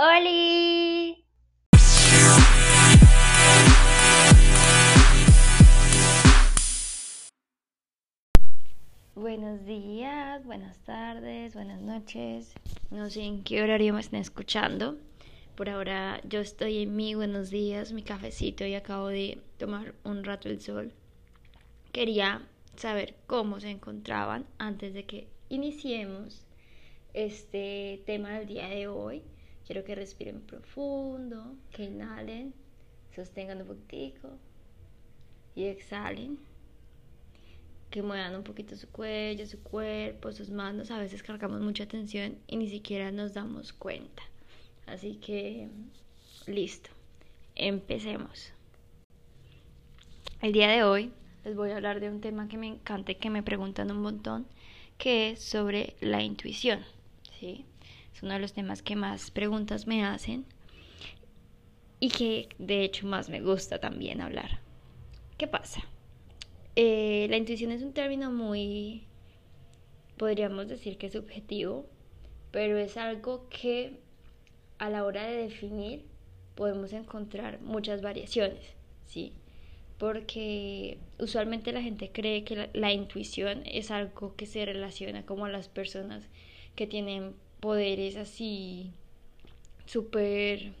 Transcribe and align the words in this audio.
¡Holi! 0.00 1.24
Buenos 9.16 9.64
días, 9.66 10.44
buenas 10.44 10.78
tardes, 10.84 11.54
buenas 11.54 11.80
noches. 11.80 12.54
No 12.92 13.10
sé 13.10 13.24
en 13.24 13.42
qué 13.42 13.60
horario 13.60 13.92
me 13.92 13.98
estén 13.98 14.20
escuchando. 14.20 14.96
Por 15.56 15.68
ahora 15.68 16.20
yo 16.22 16.38
estoy 16.38 16.84
en 16.84 16.94
mi 16.94 17.16
buenos 17.16 17.50
días, 17.50 17.90
mi 17.90 18.04
cafecito 18.04 18.64
y 18.64 18.76
acabo 18.76 19.08
de 19.08 19.42
tomar 19.58 19.96
un 20.04 20.22
rato 20.22 20.48
el 20.48 20.60
sol. 20.60 20.92
Quería 21.90 22.46
saber 22.76 23.16
cómo 23.26 23.58
se 23.58 23.70
encontraban 23.70 24.46
antes 24.58 24.94
de 24.94 25.06
que 25.06 25.26
iniciemos 25.48 26.46
este 27.14 28.00
tema 28.06 28.38
del 28.38 28.46
día 28.46 28.68
de 28.68 28.86
hoy. 28.86 29.24
Quiero 29.68 29.84
que 29.84 29.94
respiren 29.94 30.40
profundo, 30.40 31.54
que 31.70 31.84
inhalen, 31.84 32.54
sostengan 33.14 33.60
un 33.60 33.66
poquitico 33.66 34.30
y 35.54 35.64
exhalen. 35.64 36.38
Que 37.90 38.02
muevan 38.02 38.34
un 38.34 38.44
poquito 38.44 38.76
su 38.76 38.88
cuello, 38.88 39.46
su 39.46 39.62
cuerpo, 39.62 40.32
sus 40.32 40.48
manos. 40.48 40.90
A 40.90 40.98
veces 40.98 41.22
cargamos 41.22 41.60
mucha 41.60 41.84
tensión 41.84 42.38
y 42.46 42.56
ni 42.56 42.70
siquiera 42.70 43.12
nos 43.12 43.34
damos 43.34 43.74
cuenta. 43.74 44.22
Así 44.86 45.16
que, 45.16 45.68
listo. 46.46 46.88
Empecemos. 47.54 48.50
El 50.40 50.54
día 50.54 50.68
de 50.68 50.82
hoy 50.82 51.12
les 51.44 51.54
voy 51.54 51.72
a 51.72 51.76
hablar 51.76 52.00
de 52.00 52.08
un 52.08 52.22
tema 52.22 52.48
que 52.48 52.56
me 52.56 52.68
encanta 52.68 53.12
y 53.12 53.16
que 53.16 53.28
me 53.28 53.42
preguntan 53.42 53.90
un 53.90 54.00
montón, 54.00 54.46
que 54.96 55.32
es 55.32 55.42
sobre 55.42 55.94
la 56.00 56.22
intuición. 56.22 56.86
¿sí? 57.38 57.66
Es 58.18 58.24
uno 58.24 58.34
de 58.34 58.40
los 58.40 58.52
temas 58.52 58.82
que 58.82 58.96
más 58.96 59.30
preguntas 59.30 59.86
me 59.86 60.04
hacen 60.04 60.44
y 62.00 62.08
que 62.08 62.48
de 62.58 62.82
hecho 62.82 63.06
más 63.06 63.28
me 63.28 63.40
gusta 63.40 63.78
también 63.78 64.20
hablar. 64.20 64.58
¿Qué 65.36 65.46
pasa? 65.46 65.82
Eh, 66.74 67.28
la 67.30 67.36
intuición 67.36 67.70
es 67.70 67.80
un 67.80 67.92
término 67.92 68.32
muy, 68.32 69.04
podríamos 70.16 70.66
decir 70.66 70.98
que 70.98 71.10
subjetivo, 71.10 71.86
pero 72.50 72.76
es 72.76 72.96
algo 72.96 73.48
que 73.50 74.00
a 74.78 74.90
la 74.90 75.04
hora 75.04 75.24
de 75.24 75.36
definir 75.36 76.04
podemos 76.56 76.92
encontrar 76.92 77.60
muchas 77.60 78.02
variaciones, 78.02 78.74
¿sí? 79.06 79.32
Porque 79.96 80.98
usualmente 81.20 81.70
la 81.70 81.82
gente 81.82 82.10
cree 82.10 82.42
que 82.42 82.56
la, 82.56 82.68
la 82.72 82.92
intuición 82.92 83.62
es 83.64 83.92
algo 83.92 84.34
que 84.34 84.46
se 84.46 84.64
relaciona 84.64 85.24
como 85.24 85.44
a 85.44 85.50
las 85.50 85.68
personas 85.68 86.28
que 86.74 86.88
tienen 86.88 87.36
poderes 87.60 88.16
así 88.16 88.92
súper 89.86 90.72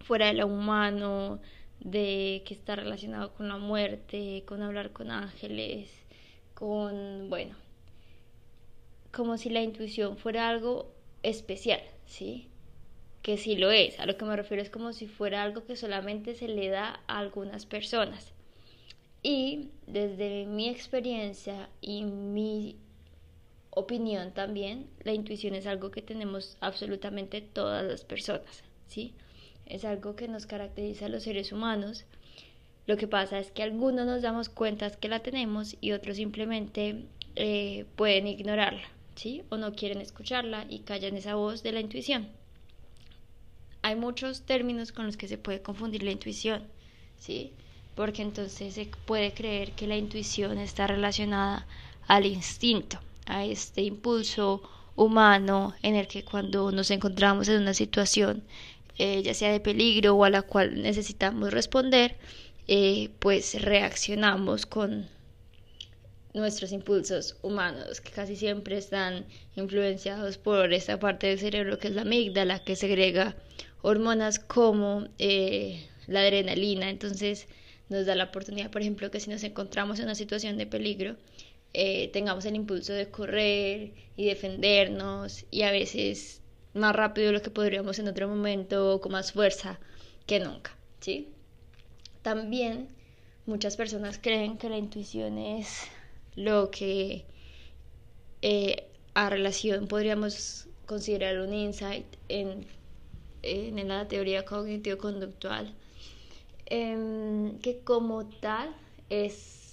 fuera 0.00 0.26
de 0.26 0.34
lo 0.34 0.46
humano, 0.46 1.40
de 1.80 2.42
que 2.46 2.54
está 2.54 2.76
relacionado 2.76 3.34
con 3.34 3.48
la 3.48 3.58
muerte, 3.58 4.42
con 4.46 4.62
hablar 4.62 4.92
con 4.92 5.10
ángeles, 5.10 5.90
con, 6.54 7.28
bueno, 7.28 7.54
como 9.12 9.36
si 9.38 9.50
la 9.50 9.62
intuición 9.62 10.16
fuera 10.16 10.48
algo 10.48 10.92
especial, 11.22 11.80
¿sí? 12.06 12.48
Que 13.22 13.36
sí 13.36 13.56
lo 13.56 13.70
es, 13.70 13.98
a 14.00 14.06
lo 14.06 14.16
que 14.16 14.24
me 14.24 14.36
refiero 14.36 14.62
es 14.62 14.70
como 14.70 14.92
si 14.92 15.06
fuera 15.06 15.42
algo 15.42 15.64
que 15.64 15.76
solamente 15.76 16.34
se 16.34 16.48
le 16.48 16.68
da 16.68 17.00
a 17.06 17.18
algunas 17.18 17.66
personas. 17.66 18.32
Y 19.22 19.70
desde 19.86 20.44
mi 20.46 20.68
experiencia 20.68 21.70
y 21.80 22.04
mi 22.04 22.76
opinión 23.74 24.32
también, 24.32 24.86
la 25.02 25.12
intuición 25.12 25.54
es 25.54 25.66
algo 25.66 25.90
que 25.90 26.02
tenemos 26.02 26.56
absolutamente 26.60 27.40
todas 27.40 27.84
las 27.84 28.04
personas, 28.04 28.62
¿sí? 28.86 29.14
Es 29.66 29.84
algo 29.84 30.14
que 30.16 30.28
nos 30.28 30.46
caracteriza 30.46 31.06
a 31.06 31.08
los 31.08 31.22
seres 31.24 31.52
humanos. 31.52 32.04
Lo 32.86 32.96
que 32.96 33.08
pasa 33.08 33.38
es 33.38 33.50
que 33.50 33.62
algunos 33.62 34.06
nos 34.06 34.22
damos 34.22 34.48
cuenta 34.48 34.90
que 34.90 35.08
la 35.08 35.20
tenemos 35.20 35.76
y 35.80 35.92
otros 35.92 36.16
simplemente 36.16 37.04
eh, 37.36 37.86
pueden 37.96 38.26
ignorarla, 38.26 38.88
¿sí? 39.16 39.42
O 39.48 39.56
no 39.56 39.74
quieren 39.74 40.00
escucharla 40.00 40.66
y 40.68 40.80
callan 40.80 41.16
esa 41.16 41.34
voz 41.34 41.62
de 41.62 41.72
la 41.72 41.80
intuición. 41.80 42.28
Hay 43.82 43.96
muchos 43.96 44.42
términos 44.42 44.92
con 44.92 45.06
los 45.06 45.16
que 45.16 45.28
se 45.28 45.38
puede 45.38 45.62
confundir 45.62 46.02
la 46.02 46.10
intuición, 46.10 46.62
¿sí? 47.18 47.52
Porque 47.94 48.22
entonces 48.22 48.74
se 48.74 48.90
puede 49.06 49.32
creer 49.32 49.72
que 49.72 49.86
la 49.86 49.96
intuición 49.96 50.58
está 50.58 50.86
relacionada 50.86 51.66
al 52.06 52.26
instinto, 52.26 52.98
a 53.26 53.44
este 53.44 53.82
impulso 53.82 54.62
humano 54.96 55.74
en 55.82 55.96
el 55.96 56.06
que 56.06 56.24
cuando 56.24 56.70
nos 56.70 56.90
encontramos 56.90 57.48
en 57.48 57.60
una 57.62 57.74
situación 57.74 58.44
eh, 58.96 59.22
ya 59.22 59.34
sea 59.34 59.50
de 59.50 59.58
peligro 59.60 60.14
o 60.14 60.24
a 60.24 60.30
la 60.30 60.42
cual 60.42 60.80
necesitamos 60.80 61.52
responder, 61.52 62.16
eh, 62.68 63.10
pues 63.18 63.60
reaccionamos 63.60 64.66
con 64.66 65.08
nuestros 66.32 66.70
impulsos 66.72 67.36
humanos, 67.42 68.00
que 68.00 68.10
casi 68.12 68.36
siempre 68.36 68.76
están 68.76 69.26
influenciados 69.56 70.38
por 70.38 70.72
esta 70.72 70.98
parte 70.98 71.26
del 71.28 71.40
cerebro 71.40 71.78
que 71.78 71.88
es 71.88 71.94
la 71.94 72.02
amígdala, 72.02 72.60
que 72.60 72.76
segrega 72.76 73.36
hormonas 73.82 74.38
como 74.38 75.08
eh, 75.18 75.88
la 76.06 76.20
adrenalina. 76.20 76.88
Entonces 76.88 77.48
nos 77.88 78.06
da 78.06 78.14
la 78.14 78.24
oportunidad, 78.24 78.70
por 78.70 78.82
ejemplo, 78.82 79.10
que 79.10 79.20
si 79.20 79.30
nos 79.30 79.42
encontramos 79.42 79.98
en 79.98 80.04
una 80.04 80.14
situación 80.14 80.56
de 80.56 80.66
peligro, 80.66 81.16
eh, 81.74 82.08
tengamos 82.12 82.44
el 82.44 82.54
impulso 82.54 82.92
de 82.92 83.10
correr 83.10 83.92
y 84.16 84.26
defendernos 84.26 85.44
y 85.50 85.62
a 85.62 85.72
veces 85.72 86.40
más 86.72 86.94
rápido 86.94 87.28
de 87.28 87.32
lo 87.32 87.42
que 87.42 87.50
podríamos 87.50 87.98
en 87.98 88.06
otro 88.06 88.28
momento, 88.28 89.00
con 89.00 89.12
más 89.12 89.32
fuerza 89.32 89.80
que 90.26 90.38
nunca, 90.38 90.76
¿sí? 91.00 91.28
También 92.22 92.88
muchas 93.46 93.76
personas 93.76 94.18
creen 94.22 94.56
que 94.56 94.68
la 94.68 94.78
intuición 94.78 95.36
es 95.36 95.82
lo 96.36 96.70
que 96.70 97.24
eh, 98.42 98.88
a 99.14 99.28
relación 99.28 99.88
podríamos 99.88 100.68
considerar 100.86 101.40
un 101.40 101.52
insight 101.52 102.06
en, 102.28 102.66
en 103.42 103.88
la 103.88 104.06
teoría 104.06 104.44
cognitivo-conductual, 104.44 105.74
em, 106.66 107.58
que 107.58 107.80
como 107.80 108.26
tal 108.26 108.74
es 109.10 109.63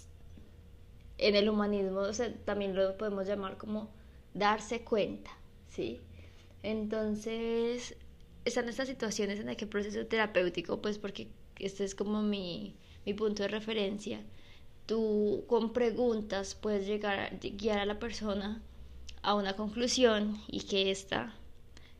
en 1.21 1.35
el 1.35 1.49
humanismo 1.49 2.01
también 2.45 2.75
lo 2.75 2.97
podemos 2.97 3.27
llamar 3.27 3.57
como 3.57 3.89
darse 4.33 4.81
cuenta, 4.81 5.31
¿sí? 5.69 6.01
Entonces, 6.63 7.95
están 8.43 8.67
estas 8.67 8.87
situaciones 8.87 9.39
en 9.39 9.45
las 9.45 9.55
que 9.55 9.65
el 9.65 9.69
proceso 9.69 10.05
terapéutico, 10.05 10.81
pues 10.81 10.97
porque 10.97 11.29
este 11.59 11.83
es 11.83 11.95
como 11.95 12.21
mi, 12.21 12.75
mi 13.05 13.13
punto 13.13 13.43
de 13.43 13.49
referencia, 13.49 14.21
tú 14.87 15.45
con 15.47 15.73
preguntas 15.73 16.55
puedes 16.55 16.87
llegar 16.87 17.19
a 17.19 17.29
guiar 17.39 17.79
a 17.79 17.85
la 17.85 17.99
persona 17.99 18.61
a 19.21 19.35
una 19.35 19.55
conclusión 19.55 20.41
y 20.47 20.61
que 20.61 20.89
ésta 20.89 21.35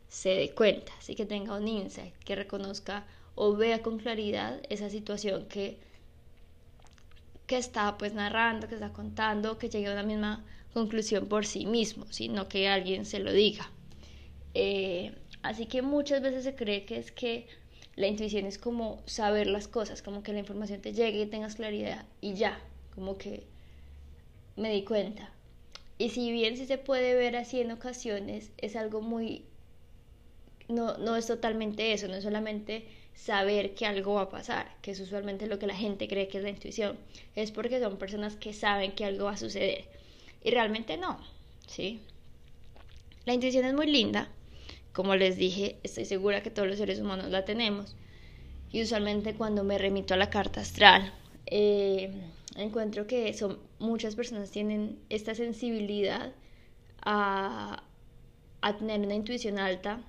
se 0.08 0.30
dé 0.30 0.50
cuenta, 0.50 0.92
así 0.98 1.14
que 1.14 1.26
tenga 1.26 1.56
un 1.56 1.68
insight, 1.68 2.14
que 2.24 2.34
reconozca 2.34 3.06
o 3.36 3.56
vea 3.56 3.82
con 3.82 3.98
claridad 3.98 4.60
esa 4.68 4.90
situación 4.90 5.46
que 5.46 5.78
que 7.52 7.58
está 7.58 7.98
pues 7.98 8.14
narrando, 8.14 8.66
que 8.66 8.76
está 8.76 8.94
contando, 8.94 9.58
que 9.58 9.68
llegue 9.68 9.88
a 9.88 9.92
una 9.92 10.04
misma 10.04 10.42
conclusión 10.72 11.26
por 11.26 11.44
sí 11.44 11.66
mismo, 11.66 12.06
sino 12.08 12.48
que 12.48 12.66
alguien 12.66 13.04
se 13.04 13.18
lo 13.18 13.30
diga. 13.30 13.70
Eh, 14.54 15.14
así 15.42 15.66
que 15.66 15.82
muchas 15.82 16.22
veces 16.22 16.44
se 16.44 16.54
cree 16.54 16.86
que 16.86 16.96
es 16.96 17.12
que 17.12 17.46
la 17.94 18.06
intuición 18.06 18.46
es 18.46 18.56
como 18.56 19.02
saber 19.04 19.48
las 19.48 19.68
cosas, 19.68 20.00
como 20.00 20.22
que 20.22 20.32
la 20.32 20.38
información 20.38 20.80
te 20.80 20.94
llegue 20.94 21.20
y 21.20 21.26
tengas 21.26 21.56
claridad 21.56 22.06
y 22.22 22.32
ya, 22.32 22.58
como 22.94 23.18
que 23.18 23.46
me 24.56 24.72
di 24.72 24.82
cuenta. 24.84 25.30
Y 25.98 26.08
si 26.08 26.32
bien 26.32 26.56
sí 26.56 26.64
se 26.64 26.78
puede 26.78 27.14
ver 27.14 27.36
así 27.36 27.60
en 27.60 27.70
ocasiones, 27.70 28.50
es 28.56 28.76
algo 28.76 29.02
muy... 29.02 29.44
No, 30.68 30.96
no 30.96 31.16
es 31.16 31.26
totalmente 31.26 31.92
eso, 31.92 32.08
no 32.08 32.14
es 32.14 32.24
solamente 32.24 32.86
saber 33.14 33.74
que 33.74 33.86
algo 33.86 34.14
va 34.14 34.22
a 34.22 34.30
pasar, 34.30 34.74
que 34.82 34.90
es 34.90 35.00
usualmente 35.00 35.46
lo 35.46 35.58
que 35.58 35.66
la 35.66 35.76
gente 35.76 36.08
cree 36.08 36.28
que 36.28 36.38
es 36.38 36.44
la 36.44 36.50
intuición, 36.50 36.98
es 37.36 37.50
porque 37.50 37.80
son 37.80 37.96
personas 37.96 38.36
que 38.36 38.52
saben 38.52 38.92
que 38.92 39.04
algo 39.04 39.26
va 39.26 39.32
a 39.32 39.36
suceder 39.36 39.84
y 40.42 40.50
realmente 40.50 40.96
no, 40.96 41.18
¿sí? 41.66 42.00
La 43.24 43.34
intuición 43.34 43.64
es 43.64 43.74
muy 43.74 43.86
linda, 43.86 44.28
como 44.92 45.14
les 45.14 45.36
dije, 45.36 45.76
estoy 45.82 46.04
segura 46.04 46.42
que 46.42 46.50
todos 46.50 46.68
los 46.68 46.78
seres 46.78 47.00
humanos 47.00 47.30
la 47.30 47.44
tenemos 47.44 47.94
y 48.72 48.82
usualmente 48.82 49.34
cuando 49.34 49.62
me 49.64 49.78
remito 49.78 50.14
a 50.14 50.16
la 50.16 50.30
carta 50.30 50.60
astral, 50.60 51.12
eh, 51.46 52.10
encuentro 52.56 53.06
que 53.06 53.32
son, 53.34 53.58
muchas 53.78 54.16
personas 54.16 54.50
tienen 54.50 54.98
esta 55.10 55.34
sensibilidad 55.34 56.32
a, 57.02 57.84
a 58.60 58.76
tener 58.76 59.00
una 59.00 59.14
intuición 59.14 59.58
alta 59.58 60.00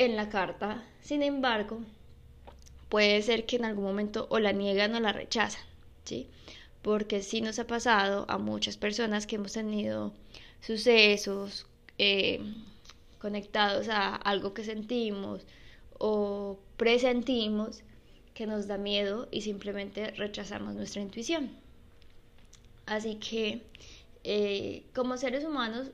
en 0.00 0.16
la 0.16 0.30
carta. 0.30 0.82
Sin 1.02 1.22
embargo, 1.22 1.82
puede 2.88 3.20
ser 3.20 3.44
que 3.44 3.56
en 3.56 3.66
algún 3.66 3.84
momento 3.84 4.26
o 4.30 4.38
la 4.38 4.52
niegan 4.52 4.94
o 4.94 5.00
la 5.00 5.12
rechazan, 5.12 5.62
¿sí? 6.04 6.26
Porque 6.80 7.22
sí 7.22 7.42
nos 7.42 7.58
ha 7.58 7.66
pasado 7.66 8.24
a 8.28 8.38
muchas 8.38 8.78
personas 8.78 9.26
que 9.26 9.36
hemos 9.36 9.52
tenido 9.52 10.14
sucesos, 10.62 11.66
eh, 11.98 12.40
conectados 13.18 13.90
a 13.90 14.16
algo 14.16 14.54
que 14.54 14.64
sentimos 14.64 15.42
o 15.98 16.58
presentimos 16.78 17.82
que 18.32 18.46
nos 18.46 18.66
da 18.68 18.78
miedo 18.78 19.28
y 19.30 19.42
simplemente 19.42 20.12
rechazamos 20.12 20.74
nuestra 20.74 21.02
intuición. 21.02 21.50
Así 22.86 23.16
que 23.16 23.60
eh, 24.24 24.84
como 24.94 25.18
seres 25.18 25.44
humanos, 25.44 25.90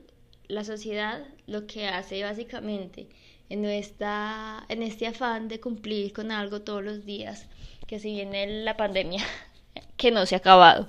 la 0.49 0.65
sociedad 0.65 1.25
lo 1.47 1.67
que 1.67 1.87
hace 1.89 2.23
básicamente 2.23 3.09
en, 3.49 3.63
nuestra, 3.63 4.65
en 4.69 4.83
este 4.83 5.07
afán 5.07 5.49
de 5.49 5.61
cumplir 5.61 6.13
con 6.13 6.31
algo 6.31 6.63
todos 6.63 6.83
los 6.83 7.05
días, 7.05 7.49
que 7.87 7.99
si 7.99 8.13
viene 8.13 8.65
la 8.65 8.77
pandemia, 8.77 9.25
que 9.97 10.11
no 10.11 10.27
se 10.27 10.35
ha 10.35 10.39
acabado, 10.39 10.89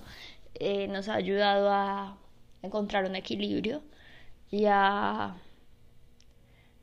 eh, 0.56 0.88
nos 0.88 1.08
ha 1.10 1.16
ayudado 1.16 1.70
a 1.72 2.18
encontrar 2.62 3.06
un 3.06 3.16
equilibrio 3.16 3.82
y 4.52 4.66
a 4.68 5.36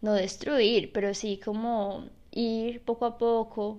no 0.01 0.13
destruir, 0.15 0.93
pero 0.93 1.15
sí 1.15 1.41
como 1.43 2.09
ir 2.31 2.83
poco 2.83 3.07
a 3.07 3.19
poco 3.19 3.79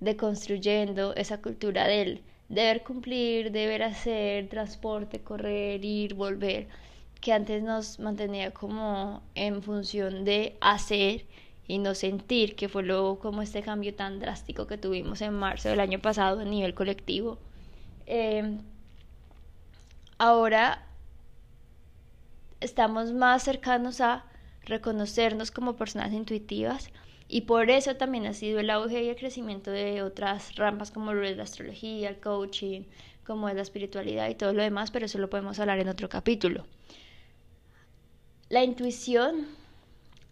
deconstruyendo 0.00 1.14
esa 1.14 1.40
cultura 1.42 1.86
del 1.86 2.22
deber 2.48 2.82
cumplir, 2.84 3.50
deber 3.50 3.82
hacer, 3.82 4.48
transporte, 4.48 5.20
correr, 5.20 5.84
ir, 5.84 6.14
volver, 6.14 6.68
que 7.26 7.32
antes 7.32 7.60
nos 7.60 7.98
mantenía 7.98 8.52
como 8.52 9.20
en 9.34 9.60
función 9.60 10.24
de 10.24 10.56
hacer 10.60 11.26
y 11.66 11.78
no 11.78 11.96
sentir, 11.96 12.54
que 12.54 12.68
fue 12.68 12.84
luego 12.84 13.18
como 13.18 13.42
este 13.42 13.62
cambio 13.62 13.92
tan 13.96 14.20
drástico 14.20 14.68
que 14.68 14.78
tuvimos 14.78 15.20
en 15.22 15.34
marzo 15.34 15.68
del 15.68 15.80
año 15.80 15.98
pasado 15.98 16.38
a 16.38 16.44
nivel 16.44 16.74
colectivo. 16.74 17.38
Eh, 18.06 18.58
ahora 20.18 20.86
estamos 22.60 23.12
más 23.12 23.42
cercanos 23.42 24.00
a 24.00 24.24
reconocernos 24.64 25.50
como 25.50 25.74
personas 25.74 26.12
intuitivas 26.12 26.92
y 27.26 27.40
por 27.40 27.70
eso 27.70 27.96
también 27.96 28.26
ha 28.26 28.34
sido 28.34 28.60
el 28.60 28.70
auge 28.70 29.02
y 29.02 29.08
el 29.08 29.16
crecimiento 29.16 29.72
de 29.72 30.00
otras 30.02 30.54
ramas 30.54 30.92
como 30.92 31.12
lo 31.12 31.26
es 31.26 31.36
la 31.36 31.42
astrología, 31.42 32.08
el 32.08 32.20
coaching, 32.20 32.82
como 33.26 33.48
es 33.48 33.56
la 33.56 33.62
espiritualidad 33.62 34.28
y 34.28 34.36
todo 34.36 34.52
lo 34.52 34.62
demás, 34.62 34.92
pero 34.92 35.06
eso 35.06 35.18
lo 35.18 35.28
podemos 35.28 35.58
hablar 35.58 35.80
en 35.80 35.88
otro 35.88 36.08
capítulo. 36.08 36.64
La 38.48 38.62
intuición 38.62 39.48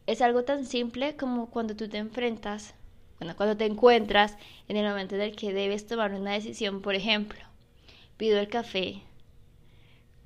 es 0.07 0.23
algo 0.23 0.45
tan 0.45 0.67
simple 0.67 1.17
como 1.17 1.51
cuando 1.51 1.75
tú 1.75 1.89
te 1.89 1.99
enfrentas, 1.99 2.77
bueno, 3.19 3.35
cuando 3.37 3.57
te 3.57 3.67
encuentras 3.67 4.39
en 4.69 4.77
el 4.77 4.89
momento 4.89 5.17
en 5.17 5.23
el 5.23 5.35
que 5.35 5.53
debes 5.53 5.89
tomar 5.89 6.13
una 6.13 6.31
decisión, 6.31 6.81
por 6.81 6.95
ejemplo, 6.95 7.41
pido 8.17 8.39
el 8.39 8.47
café 8.47 9.03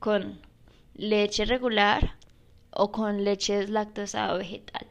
con 0.00 0.38
leche 0.94 1.46
regular 1.46 2.16
o 2.72 2.92
con 2.92 3.24
leche 3.24 3.66
lactosa 3.66 4.34
o 4.34 4.36
vegetal. 4.38 4.86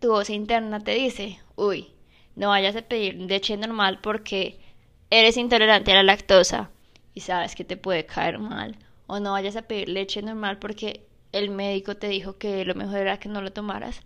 Tu 0.00 0.10
voz 0.10 0.28
interna 0.28 0.80
te 0.80 0.90
dice, 0.90 1.40
uy, 1.56 1.88
no 2.36 2.48
vayas 2.48 2.76
a 2.76 2.82
pedir 2.82 3.14
leche 3.14 3.56
normal 3.56 4.00
porque 4.02 4.60
eres 5.08 5.38
intolerante 5.38 5.92
a 5.92 5.94
la 5.94 6.02
lactosa 6.02 6.70
y 7.14 7.22
sabes 7.22 7.54
que 7.54 7.64
te 7.64 7.78
puede 7.78 8.04
caer 8.04 8.38
mal. 8.38 8.76
O 9.06 9.18
no 9.18 9.32
vayas 9.32 9.56
a 9.56 9.62
pedir 9.62 9.88
leche 9.88 10.20
normal 10.20 10.58
porque 10.58 11.07
el 11.32 11.50
médico 11.50 11.96
te 11.96 12.08
dijo 12.08 12.38
que 12.38 12.64
lo 12.64 12.74
mejor 12.74 12.98
era 12.98 13.18
que 13.18 13.28
no 13.28 13.42
lo 13.42 13.52
tomaras. 13.52 14.00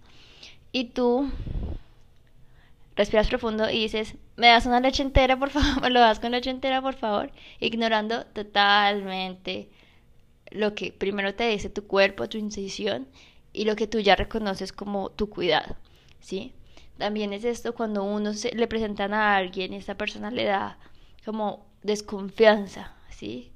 Y 0.73 0.87
tú 0.87 1.31
respiras 2.97 3.29
profundo 3.29 3.71
y 3.71 3.81
dices, 3.81 4.17
¿me 4.37 4.49
das 4.49 4.67
una 4.67 4.81
leche 4.81 5.03
entera, 5.03 5.39
por 5.39 5.51
favor? 5.57 5.83
¿Me 5.83 5.91
lo 5.91 6.01
das 6.01 6.21
con 6.21 6.33
leche 6.33 6.51
entera, 6.51 6.83
por 6.83 6.95
favor? 6.95 7.31
Ignorando 7.61 8.25
totalmente 8.27 9.69
lo 10.51 10.75
que 10.75 10.93
primero 10.93 11.35
te 11.35 11.49
dice 11.49 11.71
tu 11.71 11.87
cuerpo, 11.87 12.29
tu 12.29 12.39
intuición 12.39 13.07
y 13.53 13.65
lo 13.65 13.77
que 13.77 13.87
tú 13.87 14.01
ya 14.01 14.17
reconoces 14.17 14.73
como 14.73 15.11
tu 15.11 15.29
cuidado, 15.29 15.77
¿sí? 16.21 16.53
También 16.99 17.33
es 17.33 17.45
esto 17.45 17.75
cuando 17.75 18.05
uno 18.05 18.35
se, 18.35 18.55
le 18.55 18.67
presentan 18.67 19.15
a 19.15 19.37
alguien 19.37 19.73
y 19.73 19.77
esta 19.77 19.97
persona 19.97 20.31
le 20.31 20.45
da 20.45 20.79
como 21.25 21.67
desconfianza, 21.83 22.95
¿sí? 23.11 23.53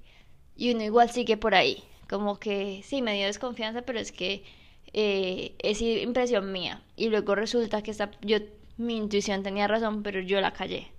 Y 0.56 0.72
uno 0.72 0.82
igual 0.82 1.10
sigue 1.10 1.36
por 1.36 1.54
ahí, 1.54 1.84
como 2.08 2.38
que 2.38 2.82
sí, 2.84 3.02
me 3.02 3.14
dio 3.14 3.26
desconfianza, 3.26 3.82
pero 3.82 3.98
es 3.98 4.12
que 4.12 4.44
eh, 4.92 5.54
es 5.58 5.82
impresión 5.82 6.52
mía. 6.52 6.82
Y 6.96 7.08
luego 7.08 7.34
resulta 7.34 7.82
que 7.82 7.90
esta, 7.90 8.10
yo, 8.22 8.38
mi 8.76 8.96
intuición 8.96 9.42
tenía 9.42 9.68
razón, 9.68 10.02
pero 10.02 10.20
yo 10.20 10.40
la 10.40 10.52
callé. 10.52 10.90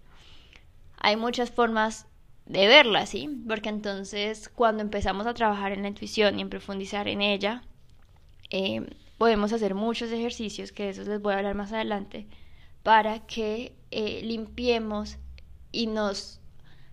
Hay 1.00 1.15
muchas 1.15 1.51
formas 1.51 2.07
de 2.45 2.68
verla, 2.68 3.06
¿sí? 3.06 3.30
Porque 3.48 3.69
entonces 3.69 4.50
cuando 4.50 4.81
empezamos 4.81 5.27
a 5.27 5.33
trabajar 5.33 5.71
en 5.71 5.83
la 5.83 5.89
intuición 5.89 6.39
y 6.39 6.42
en 6.42 6.50
profundizar 6.50 7.07
en 7.07 7.21
ella, 7.21 7.63
eh, 8.50 8.86
podemos 9.18 9.51
hacer 9.54 9.75
muchos 9.75 10.12
ejercicios, 10.12 10.71
que 10.71 10.83
de 10.83 10.89
esos 10.89 11.07
les 11.07 11.21
voy 11.21 11.33
a 11.33 11.38
hablar 11.38 11.56
más 11.56 11.74
adelante, 11.74 12.27
para 12.83 13.25
que 13.25 13.75
eh, 13.92 14.21
limpiemos 14.24 15.18
y 15.71 15.88
nos 15.88 16.39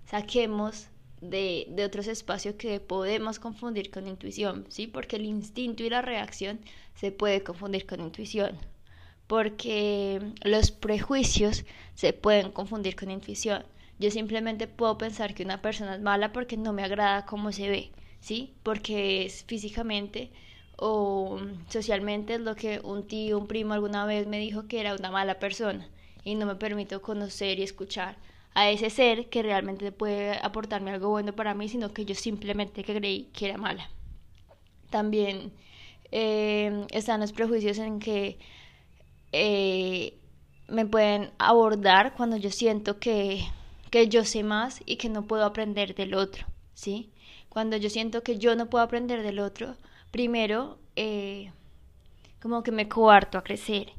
saquemos 0.07 0.89
de, 1.31 1.85
otros 1.85 2.07
espacios 2.07 2.55
que 2.57 2.81
podemos 2.81 3.39
confundir 3.39 3.91
con 3.91 4.07
intuición, 4.07 4.67
¿sí? 4.69 4.87
Porque 4.87 5.17
el 5.17 5.25
instinto 5.25 5.83
y 5.83 5.91
la 5.91 6.03
reacción 6.03 6.61
se 6.95 7.13
puede 7.13 7.43
confundir 7.43 7.87
con 7.87 8.01
intuición, 8.01 8.59
porque 9.27 10.21
los 10.43 10.71
prejuicios 10.71 11.65
se 11.95 12.13
pueden 12.13 12.53
confundir 12.53 12.97
con 12.97 13.11
intuición. 13.11 13.65
Yo 13.99 14.11
simplemente 14.11 14.67
puedo 14.67 14.99
pensar 14.99 15.35
que 15.35 15.45
una 15.45 15.63
persona 15.63 15.95
es 15.95 16.01
mala 16.03 16.33
porque 16.33 16.57
no 16.57 16.73
me 16.73 16.83
agrada 16.85 17.27
cómo 17.27 17.53
se 17.53 17.69
ve, 17.69 17.91
¿sí? 18.21 18.55
Porque 18.63 19.25
es 19.27 19.45
físicamente 19.45 20.31
o 20.77 21.41
socialmente 21.69 22.35
es 22.35 22.41
lo 22.41 22.57
que 22.57 22.81
un 22.81 23.07
tío, 23.07 23.39
un 23.39 23.47
primo 23.47 23.75
alguna 23.75 24.07
vez 24.07 24.27
me 24.27 24.39
dijo 24.41 24.67
que 24.67 24.81
era 24.81 24.95
una 24.95 25.11
mala 25.11 25.39
persona 25.39 25.89
y 26.25 26.35
no 26.35 26.47
me 26.47 26.57
permito 26.57 27.03
conocer 27.03 27.59
y 27.59 27.63
escuchar 27.63 28.17
a 28.55 28.71
ese 28.71 28.91
ser 28.91 29.29
que 29.29 29.43
realmente 29.43 29.93
puede 29.93 30.39
aportarme 30.39 30.93
algo 30.93 31.11
bueno 31.11 31.33
para 31.35 31.55
mí, 31.55 31.69
sino 31.69 31.93
que 31.93 32.05
yo 32.05 32.15
simplemente 32.15 32.85
creí 32.85 33.31
que 33.33 33.47
era 33.47 33.59
mala. 33.59 33.91
También 34.91 35.53
eh, 36.13 36.87
están 36.91 37.21
los 37.21 37.33
prejuicios 37.33 37.79
en 37.79 37.99
que 37.99 38.39
eh, 39.33 40.19
me 40.69 40.87
pueden 40.87 41.33
abordar 41.39 42.15
cuando 42.15 42.37
yo 42.37 42.51
siento 42.51 42.99
que 43.01 43.45
que 43.95 44.09
yo 44.09 44.25
sé 44.25 44.43
más 44.43 44.83
y 44.87 44.97
que 44.97 45.09
no 45.09 45.23
puedo 45.29 45.45
aprender 45.45 45.95
del 45.95 46.15
otro, 46.15 46.49
¿sí? 46.75 47.13
Cuando 47.49 47.77
yo 47.77 47.89
siento 47.89 48.25
que 48.25 48.39
yo 48.39 48.57
no 48.57 48.69
puedo 48.69 48.83
aprender 48.83 49.23
del 49.23 49.39
otro, 49.39 49.77
primero 50.11 50.81
eh, 50.97 51.53
como 52.43 52.65
que 52.65 52.73
me 52.73 52.89
coarto 52.89 53.39
a 53.39 53.45
crecer 53.45 53.93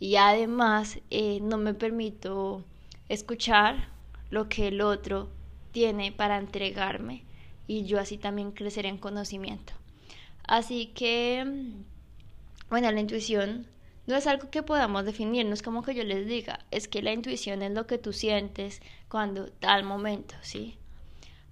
y 0.00 0.16
además 0.16 0.98
eh, 1.10 1.38
no 1.40 1.56
me 1.56 1.72
permito 1.72 2.64
escuchar 3.08 3.88
lo 4.30 4.48
que 4.48 4.68
el 4.68 4.80
otro 4.80 5.28
tiene 5.72 6.12
para 6.12 6.38
entregarme 6.38 7.24
y 7.66 7.84
yo 7.84 8.00
así 8.00 8.18
también 8.18 8.52
crecer 8.52 8.86
en 8.86 8.98
conocimiento. 8.98 9.72
Así 10.44 10.86
que, 10.94 11.44
bueno, 12.70 12.90
la 12.90 13.00
intuición 13.00 13.66
no 14.06 14.16
es 14.16 14.26
algo 14.26 14.50
que 14.50 14.62
podamos 14.62 15.04
definir, 15.04 15.44
no 15.44 15.52
es 15.52 15.62
como 15.62 15.82
que 15.82 15.94
yo 15.94 16.02
les 16.02 16.26
diga, 16.26 16.64
es 16.70 16.88
que 16.88 17.02
la 17.02 17.12
intuición 17.12 17.62
es 17.62 17.72
lo 17.72 17.86
que 17.86 17.98
tú 17.98 18.14
sientes 18.14 18.80
cuando 19.08 19.50
tal 19.52 19.84
momento, 19.84 20.34
¿sí? 20.40 20.78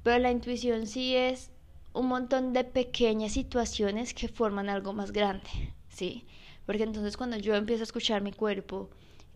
Pero 0.02 0.18
la 0.18 0.30
intuición 0.30 0.86
sí 0.86 1.14
es 1.14 1.50
un 1.92 2.06
montón 2.06 2.54
de 2.54 2.64
pequeñas 2.64 3.32
situaciones 3.32 4.14
que 4.14 4.28
forman 4.28 4.70
algo 4.70 4.94
más 4.94 5.12
grande, 5.12 5.74
¿sí? 5.88 6.24
Porque 6.64 6.84
entonces 6.84 7.18
cuando 7.18 7.36
yo 7.36 7.54
empiezo 7.54 7.82
a 7.82 7.84
escuchar 7.84 8.22
mi 8.22 8.32
cuerpo, 8.32 8.88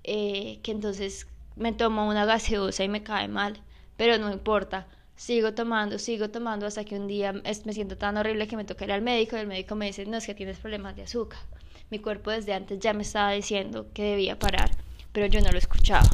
eh, 0.03 0.61
que 0.63 0.73
entonces 0.73 1.27
me 1.61 1.73
tomo 1.73 2.09
una 2.09 2.25
gaseosa 2.25 2.83
y 2.83 2.89
me 2.89 3.05
cae 3.05 3.29
mal, 3.29 3.63
pero 3.97 4.19
no 4.19 4.33
importa, 4.33 4.89
sigo 5.15 5.55
tomando, 5.55 6.01
sigo 6.01 6.31
tomando 6.31 6.67
hasta 6.67 6.85
que 6.85 6.97
un 6.97 7.07
día 7.07 7.33
me 7.33 7.73
siento 7.73 7.97
tan 7.97 8.17
horrible 8.17 8.49
que 8.49 8.57
me 8.57 8.65
toca 8.65 8.85
ir 8.85 8.93
al 8.93 9.03
médico 9.03 9.37
y 9.37 9.41
el 9.41 9.47
médico 9.47 9.77
me 9.77 9.87
dice, 9.87 10.05
no 10.07 10.17
es 10.17 10.27
que 10.27 10.35
tienes 10.35 10.59
problemas 10.59 10.97
de 10.97 11.03
azúcar 11.03 11.39
mi 11.91 11.99
cuerpo 11.99 12.31
desde 12.31 12.55
antes 12.55 12.79
ya 12.79 12.93
me 12.93 13.03
estaba 13.03 13.33
diciendo 13.33 13.89
que 13.93 14.05
debía 14.05 14.39
parar, 14.39 14.71
pero 15.13 15.27
yo 15.27 15.41
no 15.41 15.51
lo 15.51 15.59
escuchaba. 15.59 16.09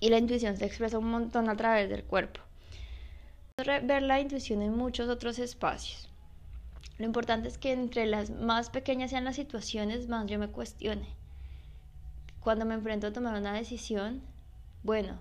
Y 0.00 0.08
la 0.08 0.18
intuición 0.18 0.56
se 0.56 0.64
expresa 0.64 0.98
un 0.98 1.10
montón 1.10 1.50
a 1.50 1.56
través 1.56 1.90
del 1.90 2.02
cuerpo. 2.02 2.40
Ver 3.58 4.02
la 4.02 4.20
intuición 4.20 4.62
en 4.62 4.74
muchos 4.74 5.10
otros 5.10 5.38
espacios. 5.38 6.08
Lo 6.96 7.04
importante 7.04 7.48
es 7.48 7.58
que 7.58 7.72
entre 7.72 8.06
las 8.06 8.30
más 8.30 8.70
pequeñas 8.70 9.10
sean 9.10 9.24
las 9.24 9.36
situaciones, 9.36 10.08
más 10.08 10.26
yo 10.26 10.38
me 10.38 10.48
cuestione. 10.48 11.14
Cuando 12.40 12.64
me 12.64 12.74
enfrento 12.74 13.08
a 13.08 13.12
tomar 13.12 13.38
una 13.38 13.52
decisión, 13.52 14.22
bueno, 14.82 15.18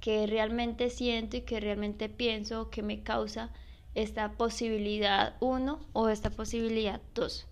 que 0.00 0.26
realmente 0.26 0.90
siento 0.90 1.36
y 1.36 1.42
que 1.42 1.60
realmente 1.60 2.08
pienso 2.08 2.70
que 2.70 2.82
me 2.82 3.02
causa 3.02 3.50
esta 3.94 4.32
posibilidad 4.32 5.36
uno 5.40 5.80
o 5.92 6.08
esta 6.08 6.30
posibilidad 6.30 7.00
dos. 7.14 7.46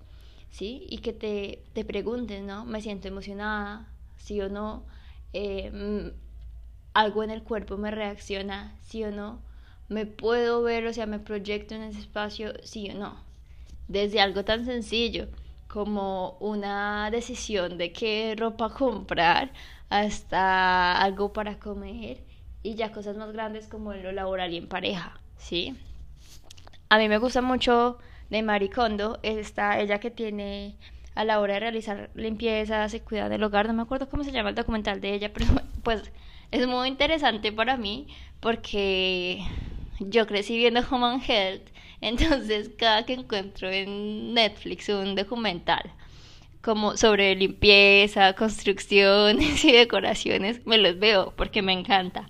¿sí? 0.51 0.87
Y 0.89 0.99
que 0.99 1.13
te, 1.13 1.63
te 1.73 1.85
pregunten, 1.85 2.47
¿no? 2.47 2.65
Me 2.65 2.81
siento 2.81 3.09
emocionada, 3.09 3.87
sí 4.17 4.41
o 4.41 4.49
no. 4.49 4.85
Eh, 5.33 5.71
mm, 5.71 6.17
algo 6.95 7.23
en 7.23 7.31
el 7.31 7.43
cuerpo 7.43 7.77
me 7.77 7.91
reacciona, 7.91 8.75
sí 8.83 9.05
o 9.05 9.11
no. 9.11 9.41
Me 9.89 10.07
puedo 10.07 10.63
ver, 10.63 10.87
o 10.87 10.93
sea, 10.93 11.07
me 11.07 11.19
proyecto 11.19 11.75
en 11.75 11.83
ese 11.83 12.01
espacio, 12.01 12.55
sí 12.63 12.91
o 12.91 12.95
no. 12.95 13.21
Desde 13.89 14.21
algo 14.21 14.45
tan 14.45 14.65
sencillo 14.65 15.29
como 15.77 16.39
una 16.41 17.11
decisión 17.11 17.77
de 17.77 17.93
qué 17.93 18.35
ropa 18.35 18.71
comprar 18.71 19.51
hasta 19.91 20.99
algo 20.99 21.35
para 21.35 21.59
comer 21.59 22.25
y 22.63 22.77
ya 22.77 22.93
cosas 22.93 23.19
más 23.19 23.31
grandes 23.31 23.67
como 23.67 23.93
en 23.93 24.03
lo 24.03 24.11
laboral 24.11 24.55
y 24.55 24.57
en 24.57 24.69
pareja, 24.69 25.21
¿sí? 25.37 25.77
A 26.89 26.97
mí 26.97 27.11
me 27.11 27.19
gusta 27.19 27.43
mucho 27.43 27.99
de 28.31 28.43
Maricondo, 28.43 29.19
está 29.23 29.79
ella 29.79 30.01
que 30.01 30.11
tiene 30.11 30.79
a 31.15 31.25
la 31.25 31.41
hora 31.41 31.53
de 31.53 31.61
realizar 31.61 32.09
limpiezas 32.15 32.95
y 32.95 33.01
cuidar 33.01 33.29
del 33.29 33.43
hogar, 33.43 33.67
no 33.67 33.75
me 33.75 33.83
acuerdo 33.83 34.09
cómo 34.09 34.25
se 34.25 34.33
llama 34.33 34.49
el 34.49 34.55
documental 34.55 35.03
de 35.03 35.13
ella, 35.13 35.31
pero 35.35 35.45
pues 35.83 36.11
es 36.53 36.67
muy 36.67 36.89
interesante 36.89 37.53
para 37.53 37.77
mí 37.77 38.09
porque 38.41 39.45
yo 40.01 40.27
crecí 40.27 40.57
viendo 40.57 40.81
Human 40.91 41.21
Health, 41.21 41.69
entonces 42.01 42.71
cada 42.77 43.05
que 43.05 43.15
encuentro 43.15 43.71
en 43.71 44.35
Netflix 44.35 44.89
un 44.89 45.15
documental 45.15 45.93
como 46.63 46.97
sobre 46.97 47.37
limpieza, 47.37 48.33
construcciones 48.37 49.65
y 49.65 49.73
decoraciones, 49.73 50.67
me 50.67 50.79
los 50.79 50.99
veo 50.99 51.33
porque 51.37 51.63
me 51.63 51.73
encanta. 51.73 52.29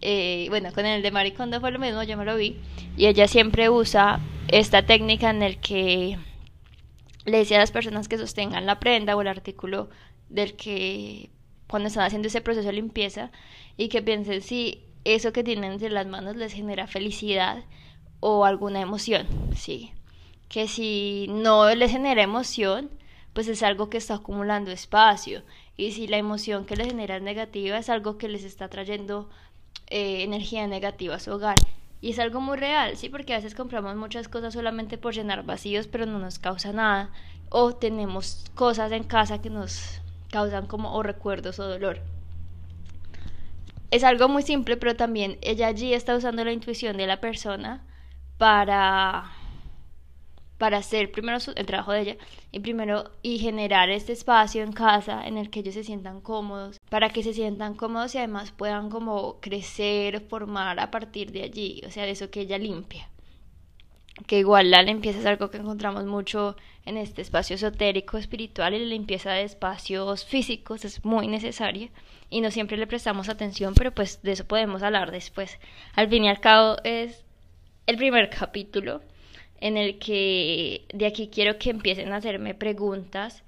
Eh, 0.00 0.46
bueno, 0.48 0.72
con 0.72 0.86
el 0.86 1.02
de 1.02 1.10
Maricondo 1.10 1.60
fue 1.60 1.70
lo 1.70 1.78
mismo, 1.78 2.02
yo 2.02 2.16
me 2.16 2.24
lo 2.24 2.36
vi, 2.36 2.56
y 2.96 3.06
ella 3.06 3.26
siempre 3.28 3.68
usa 3.70 4.20
esta 4.48 4.84
técnica 4.86 5.30
en 5.30 5.42
el 5.42 5.58
que 5.58 6.18
le 7.24 7.38
decía 7.38 7.58
a 7.58 7.60
las 7.60 7.72
personas 7.72 8.08
que 8.08 8.18
sostengan 8.18 8.66
la 8.66 8.80
prenda 8.80 9.16
o 9.16 9.20
el 9.20 9.28
artículo 9.28 9.90
del 10.28 10.54
que 10.54 11.30
cuando 11.68 11.88
están 11.88 12.04
haciendo 12.04 12.28
ese 12.28 12.40
proceso 12.40 12.66
de 12.66 12.72
limpieza 12.72 13.30
y 13.76 13.88
que 13.88 14.02
piensen 14.02 14.42
si 14.42 14.82
eso 15.04 15.32
que 15.32 15.44
tienen 15.44 15.72
entre 15.72 15.90
las 15.90 16.06
manos 16.06 16.36
les 16.36 16.52
genera 16.52 16.86
felicidad 16.86 17.64
o 18.20 18.44
alguna 18.44 18.80
emoción, 18.80 19.26
sí. 19.54 19.92
Que 20.48 20.66
si 20.66 21.26
no 21.28 21.74
les 21.74 21.90
genera 21.90 22.22
emoción, 22.22 22.90
pues 23.32 23.48
es 23.48 23.62
algo 23.62 23.90
que 23.90 23.98
está 23.98 24.14
acumulando 24.14 24.70
espacio. 24.70 25.42
Y 25.76 25.92
si 25.92 26.08
la 26.08 26.16
emoción 26.16 26.64
que 26.64 26.76
les 26.76 26.88
genera 26.88 27.16
es 27.16 27.22
negativa, 27.22 27.78
es 27.78 27.88
algo 27.88 28.18
que 28.18 28.28
les 28.28 28.44
está 28.44 28.68
trayendo 28.68 29.28
eh, 29.88 30.22
energía 30.22 30.66
negativa 30.66 31.16
a 31.16 31.20
su 31.20 31.32
hogar. 31.32 31.56
Y 32.00 32.10
es 32.10 32.18
algo 32.18 32.40
muy 32.40 32.56
real, 32.56 32.96
¿sí? 32.96 33.08
Porque 33.08 33.34
a 33.34 33.36
veces 33.36 33.54
compramos 33.54 33.96
muchas 33.96 34.28
cosas 34.28 34.54
solamente 34.54 34.98
por 34.98 35.14
llenar 35.14 35.44
vacíos, 35.44 35.86
pero 35.86 36.06
no 36.06 36.18
nos 36.18 36.38
causa 36.38 36.72
nada. 36.72 37.10
O 37.50 37.74
tenemos 37.74 38.44
cosas 38.54 38.92
en 38.92 39.04
casa 39.04 39.40
que 39.40 39.50
nos 39.50 40.00
causan 40.30 40.66
como 40.66 41.02
recuerdos 41.02 41.58
o 41.58 41.68
dolor. 41.68 42.00
Es 43.90 44.04
algo 44.04 44.28
muy 44.28 44.42
simple, 44.42 44.76
pero 44.76 44.96
también 44.96 45.38
ella 45.40 45.68
allí 45.68 45.94
está 45.94 46.14
usando 46.14 46.44
la 46.44 46.52
intuición 46.52 46.96
de 46.96 47.06
la 47.06 47.20
persona 47.20 47.84
para 48.38 49.32
para 50.58 50.78
hacer 50.78 51.12
primero 51.12 51.38
el 51.54 51.66
trabajo 51.66 51.92
de 51.92 52.00
ella 52.00 52.16
y 52.50 52.60
primero 52.60 53.12
y 53.22 53.38
generar 53.38 53.90
este 53.90 54.12
espacio 54.12 54.62
en 54.64 54.72
casa 54.72 55.26
en 55.26 55.38
el 55.38 55.50
que 55.50 55.60
ellos 55.60 55.74
se 55.74 55.84
sientan 55.84 56.20
cómodos, 56.20 56.78
para 56.90 57.10
que 57.10 57.22
se 57.22 57.32
sientan 57.32 57.74
cómodos 57.74 58.14
y 58.14 58.18
además 58.18 58.50
puedan 58.50 58.90
como 58.90 59.40
crecer, 59.40 60.20
formar 60.20 60.80
a 60.80 60.90
partir 60.90 61.30
de 61.30 61.44
allí, 61.44 61.80
o 61.86 61.90
sea, 61.90 62.04
de 62.04 62.10
eso 62.10 62.30
que 62.30 62.40
ella 62.40 62.58
limpia. 62.58 63.08
Que 64.26 64.40
igual 64.40 64.72
la 64.72 64.82
limpieza 64.82 65.20
es 65.20 65.26
algo 65.26 65.48
que 65.48 65.58
encontramos 65.58 66.04
mucho 66.04 66.56
en 66.84 66.96
este 66.96 67.22
espacio 67.22 67.54
esotérico 67.54 68.18
espiritual 68.18 68.74
y 68.74 68.80
la 68.80 68.86
limpieza 68.86 69.30
de 69.30 69.44
espacios 69.44 70.24
físicos 70.24 70.84
es 70.84 71.04
muy 71.04 71.28
necesaria 71.28 71.90
y 72.28 72.40
no 72.40 72.50
siempre 72.50 72.76
le 72.76 72.88
prestamos 72.88 73.28
atención, 73.28 73.74
pero 73.74 73.92
pues 73.92 74.20
de 74.22 74.32
eso 74.32 74.44
podemos 74.44 74.82
hablar 74.82 75.12
después. 75.12 75.60
Al 75.94 76.08
fin 76.08 76.24
y 76.24 76.28
al 76.28 76.40
cabo 76.40 76.78
es 76.82 77.27
el 77.88 77.96
primer 77.96 78.28
capítulo 78.28 79.00
en 79.60 79.78
el 79.78 79.98
que 79.98 80.84
de 80.92 81.06
aquí 81.06 81.30
quiero 81.32 81.58
que 81.58 81.70
empiecen 81.70 82.12
a 82.12 82.16
hacerme 82.16 82.54
preguntas 82.54 83.42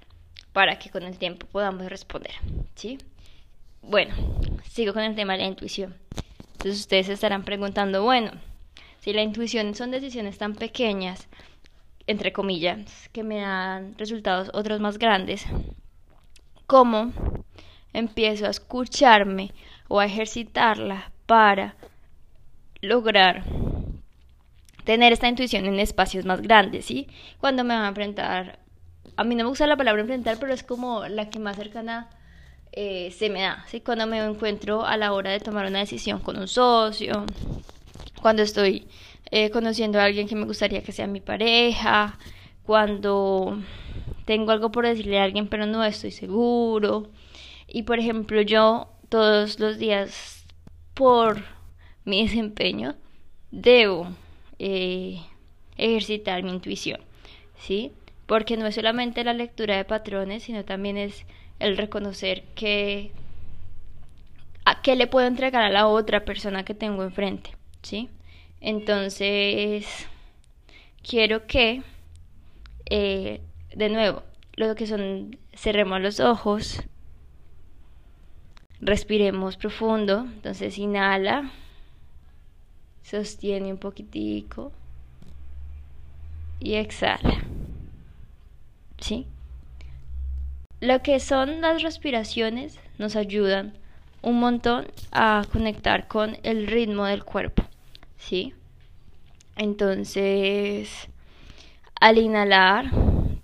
para 0.51 0.79
que 0.79 0.89
con 0.89 1.03
el 1.03 1.19
tiempo 1.19 1.45
podamos 1.45 1.85
responder, 1.85 2.33
¿sí? 2.73 2.97
Bueno, 3.83 4.15
sigo 4.67 4.93
con 4.93 5.03
el 5.03 5.13
tema 5.13 5.33
de 5.33 5.43
la 5.43 5.47
intuición. 5.47 5.95
Entonces 6.53 6.79
ustedes 6.79 7.05
se 7.05 7.13
estarán 7.13 7.45
preguntando, 7.45 8.01
bueno, 8.01 8.31
si 8.99 9.13
la 9.13 9.21
intuición 9.21 9.75
son 9.75 9.91
decisiones 9.91 10.39
tan 10.39 10.55
pequeñas, 10.55 11.27
entre 12.07 12.33
comillas, 12.33 13.09
que 13.13 13.21
me 13.21 13.41
dan 13.41 13.95
resultados 13.99 14.49
otros 14.55 14.79
más 14.79 14.97
grandes, 14.97 15.45
¿cómo 16.65 17.13
empiezo 17.93 18.47
a 18.47 18.49
escucharme 18.49 19.51
o 19.87 19.99
a 19.99 20.07
ejercitarla 20.07 21.11
para 21.27 21.75
lograr 22.81 23.43
tener 24.83 25.13
esta 25.13 25.27
intuición 25.27 25.65
en 25.65 25.79
espacios 25.79 26.25
más 26.25 26.41
grandes, 26.41 26.85
¿sí? 26.85 27.07
Cuando 27.39 27.63
me 27.63 27.73
van 27.73 27.83
a 27.83 27.89
enfrentar, 27.89 28.59
a 29.15 29.23
mí 29.23 29.35
no 29.35 29.43
me 29.43 29.49
gusta 29.49 29.67
la 29.67 29.77
palabra 29.77 30.01
enfrentar, 30.01 30.37
pero 30.39 30.53
es 30.53 30.63
como 30.63 31.07
la 31.07 31.29
que 31.29 31.39
más 31.39 31.55
cercana 31.55 32.09
eh, 32.71 33.11
se 33.11 33.29
me 33.29 33.41
da, 33.41 33.65
¿sí? 33.67 33.81
Cuando 33.81 34.07
me 34.07 34.19
encuentro 34.19 34.85
a 34.85 34.97
la 34.97 35.13
hora 35.13 35.31
de 35.31 35.39
tomar 35.39 35.65
una 35.67 35.79
decisión 35.79 36.19
con 36.19 36.37
un 36.37 36.47
socio, 36.47 37.25
cuando 38.21 38.43
estoy 38.43 38.87
eh, 39.31 39.49
conociendo 39.49 39.99
a 39.99 40.05
alguien 40.05 40.27
que 40.27 40.35
me 40.35 40.45
gustaría 40.45 40.83
que 40.83 40.91
sea 40.91 41.07
mi 41.07 41.21
pareja, 41.21 42.17
cuando 42.63 43.59
tengo 44.25 44.51
algo 44.51 44.71
por 44.71 44.85
decirle 44.85 45.19
a 45.19 45.23
alguien 45.23 45.47
pero 45.47 45.65
no 45.65 45.83
estoy 45.83 46.11
seguro. 46.11 47.09
Y 47.67 47.83
por 47.83 47.99
ejemplo 47.99 48.41
yo 48.41 48.89
todos 49.09 49.59
los 49.59 49.77
días 49.77 50.45
por 50.93 51.43
mi 52.05 52.23
desempeño 52.23 52.95
debo 53.51 54.07
eh, 54.63 55.19
ejercitar 55.75 56.43
mi 56.43 56.51
intuición, 56.51 57.01
¿sí? 57.57 57.91
Porque 58.27 58.57
no 58.57 58.67
es 58.67 58.75
solamente 58.75 59.23
la 59.23 59.33
lectura 59.33 59.75
de 59.75 59.85
patrones, 59.85 60.43
sino 60.43 60.63
también 60.63 60.97
es 60.97 61.25
el 61.57 61.77
reconocer 61.77 62.43
que 62.53 63.11
a 64.63 64.83
qué 64.83 64.95
le 64.95 65.07
puedo 65.07 65.25
entregar 65.25 65.63
a 65.63 65.71
la 65.71 65.87
otra 65.87 66.25
persona 66.25 66.63
que 66.63 66.75
tengo 66.75 67.01
enfrente, 67.01 67.55
¿sí? 67.81 68.09
Entonces, 68.59 70.07
quiero 71.01 71.47
que, 71.47 71.81
eh, 72.91 73.41
de 73.73 73.89
nuevo, 73.89 74.21
lo 74.53 74.75
que 74.75 74.85
son, 74.85 75.39
cerremos 75.55 76.01
los 76.01 76.19
ojos, 76.19 76.83
respiremos 78.79 79.57
profundo, 79.57 80.19
entonces 80.19 80.77
inhala 80.77 81.51
sostiene 83.03 83.71
un 83.71 83.77
poquitico 83.77 84.71
y 86.59 86.75
exhala. 86.75 87.43
¿Sí? 88.99 89.27
Lo 90.79 91.01
que 91.01 91.19
son 91.19 91.61
las 91.61 91.81
respiraciones 91.81 92.79
nos 92.97 93.15
ayudan 93.15 93.73
un 94.21 94.39
montón 94.39 94.87
a 95.11 95.45
conectar 95.51 96.07
con 96.07 96.37
el 96.43 96.67
ritmo 96.67 97.05
del 97.05 97.23
cuerpo. 97.23 97.63
¿Sí? 98.17 98.53
Entonces, 99.57 101.09
al 101.99 102.17
inhalar, 102.17 102.91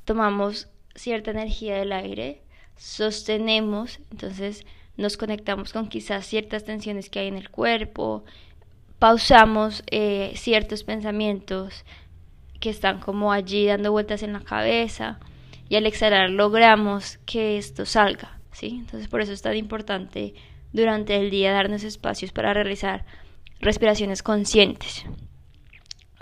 tomamos 0.06 0.68
cierta 0.96 1.32
energía 1.32 1.76
del 1.78 1.92
aire, 1.92 2.42
sostenemos, 2.76 4.00
entonces 4.12 4.66
nos 4.96 5.18
conectamos 5.18 5.74
con 5.74 5.90
quizás 5.90 6.26
ciertas 6.26 6.64
tensiones 6.64 7.10
que 7.10 7.20
hay 7.20 7.28
en 7.28 7.38
el 7.38 7.50
cuerpo, 7.50 8.24
pausamos 9.00 9.84
eh, 9.92 10.32
ciertos 10.36 10.84
pensamientos 10.84 11.86
que 12.60 12.70
están 12.70 13.00
como 13.00 13.32
allí 13.32 13.68
dando 13.68 13.92
vueltas 13.92 14.24
en 14.24 14.34
la 14.34 14.42
cabeza 14.42 15.20
y 15.70 15.76
al 15.76 15.86
exhalar 15.86 16.30
logramos 16.30 17.18
que 17.26 17.58
esto 17.58 17.86
salga, 17.86 18.40
¿sí? 18.52 18.78
Entonces 18.80 19.08
por 19.08 19.22
eso 19.22 19.34
es 19.34 19.42
tan 19.42 19.56
importante 19.56 20.34
durante 20.74 21.16
el 21.16 21.30
día 21.30 21.52
darnos 21.52 21.84
espacios 21.84 22.32
para 22.32 22.54
realizar 22.54 23.06
respiraciones 23.60 24.24
conscientes, 24.24 25.06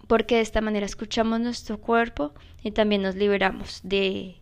porque 0.08 0.36
de 0.36 0.42
esta 0.42 0.62
manera 0.62 0.86
escuchamos 0.86 1.40
nuestro 1.40 1.80
cuerpo 1.80 2.34
y 2.64 2.72
también 2.72 3.02
nos 3.02 3.16
liberamos 3.16 3.80
de, 3.84 4.36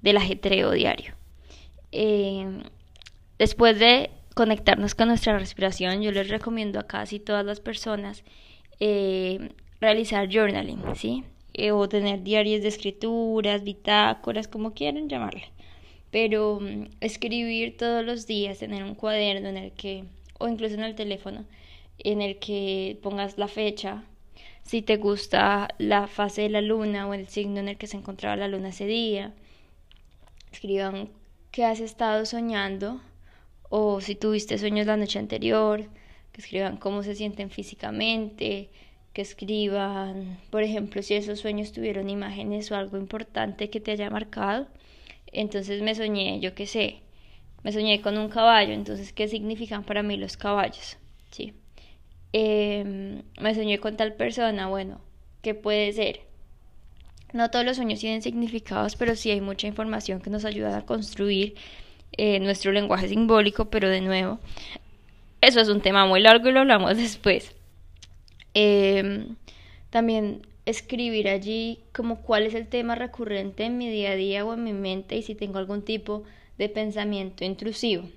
del 0.00 0.16
ajetreo 0.16 0.70
diario. 0.72 1.14
Eh, 1.90 2.62
después 3.38 3.78
de 3.78 4.10
conectarnos 4.34 4.94
con 4.94 5.08
nuestra 5.08 5.38
respiración, 5.38 6.02
yo 6.02 6.12
les 6.12 6.28
recomiendo 6.28 6.80
a 6.80 6.86
casi 6.86 7.20
todas 7.20 7.44
las 7.44 7.60
personas 7.60 8.24
eh, 8.80 9.50
realizar 9.80 10.28
journaling, 10.30 10.82
¿sí? 10.94 11.24
Eh, 11.54 11.70
o 11.70 11.88
tener 11.88 12.22
diarios 12.22 12.62
de 12.62 12.68
escrituras, 12.68 13.62
bitácoras, 13.62 14.48
como 14.48 14.72
quieran 14.72 15.08
llamarle. 15.08 15.50
Pero 16.10 16.60
mm, 16.60 16.88
escribir 17.00 17.76
todos 17.76 18.04
los 18.04 18.26
días, 18.26 18.58
tener 18.58 18.84
un 18.84 18.94
cuaderno 18.94 19.48
en 19.48 19.56
el 19.56 19.72
que, 19.72 20.04
o 20.38 20.48
incluso 20.48 20.74
en 20.74 20.84
el 20.84 20.94
teléfono, 20.94 21.44
en 21.98 22.22
el 22.22 22.38
que 22.38 22.98
pongas 23.02 23.38
la 23.38 23.48
fecha, 23.48 24.04
si 24.62 24.82
te 24.82 24.96
gusta 24.96 25.68
la 25.78 26.06
fase 26.06 26.42
de 26.42 26.48
la 26.48 26.60
luna 26.60 27.08
o 27.08 27.14
el 27.14 27.28
signo 27.28 27.60
en 27.60 27.68
el 27.68 27.76
que 27.76 27.86
se 27.86 27.96
encontraba 27.96 28.36
la 28.36 28.48
luna 28.48 28.70
ese 28.70 28.86
día. 28.86 29.34
Escriban 30.52 31.10
qué 31.50 31.64
has 31.64 31.80
estado 31.80 32.24
soñando 32.26 33.00
o 33.74 34.02
si 34.02 34.14
tuviste 34.16 34.58
sueños 34.58 34.86
la 34.86 34.98
noche 34.98 35.18
anterior, 35.18 35.88
que 36.30 36.42
escriban 36.42 36.76
cómo 36.76 37.02
se 37.02 37.14
sienten 37.14 37.48
físicamente, 37.48 38.68
que 39.14 39.22
escriban, 39.22 40.38
por 40.50 40.62
ejemplo, 40.62 41.02
si 41.02 41.14
esos 41.14 41.40
sueños 41.40 41.72
tuvieron 41.72 42.10
imágenes 42.10 42.70
o 42.70 42.76
algo 42.76 42.98
importante 42.98 43.70
que 43.70 43.80
te 43.80 43.92
haya 43.92 44.10
marcado. 44.10 44.66
Entonces 45.32 45.80
me 45.80 45.94
soñé, 45.94 46.38
yo 46.40 46.54
qué 46.54 46.66
sé, 46.66 47.00
me 47.62 47.72
soñé 47.72 48.02
con 48.02 48.18
un 48.18 48.28
caballo, 48.28 48.74
entonces, 48.74 49.14
¿qué 49.14 49.26
significan 49.26 49.84
para 49.84 50.02
mí 50.02 50.18
los 50.18 50.36
caballos? 50.36 50.98
Sí. 51.30 51.54
Em, 52.34 53.22
me 53.40 53.54
soñé 53.54 53.78
con 53.78 53.96
tal 53.96 54.12
persona, 54.16 54.66
bueno, 54.68 55.00
¿qué 55.40 55.54
puede 55.54 55.90
ser? 55.94 56.20
No 57.32 57.50
todos 57.50 57.64
los 57.64 57.76
sueños 57.76 58.00
tienen 58.00 58.20
significados, 58.20 58.96
pero 58.96 59.16
sí 59.16 59.30
hay 59.30 59.40
mucha 59.40 59.66
información 59.66 60.20
que 60.20 60.28
nos 60.28 60.44
ayuda 60.44 60.76
a 60.76 60.84
construir 60.84 61.54
eh, 62.12 62.40
nuestro 62.40 62.72
lenguaje 62.72 63.08
simbólico, 63.08 63.66
pero 63.66 63.88
de 63.88 64.00
nuevo, 64.00 64.38
eso 65.40 65.60
es 65.60 65.68
un 65.68 65.80
tema 65.80 66.06
muy 66.06 66.20
largo 66.20 66.48
y 66.48 66.52
lo 66.52 66.60
hablamos 66.60 66.96
después. 66.96 67.52
Em, 68.54 69.36
también 69.90 70.42
escribir 70.66 71.28
allí 71.28 71.80
como 71.92 72.22
cuál 72.22 72.44
es 72.44 72.54
el 72.54 72.68
tema 72.68 72.94
recurrente 72.94 73.64
en 73.64 73.78
mi 73.78 73.90
día 73.90 74.12
a 74.12 74.16
día 74.16 74.44
o 74.44 74.54
en 74.54 74.62
mi 74.62 74.72
mente 74.72 75.16
y 75.16 75.22
si 75.22 75.34
tengo 75.34 75.58
algún 75.58 75.82
tipo 75.82 76.22
de 76.58 76.68
pensamiento 76.68 77.44
intrusivo. 77.44 78.08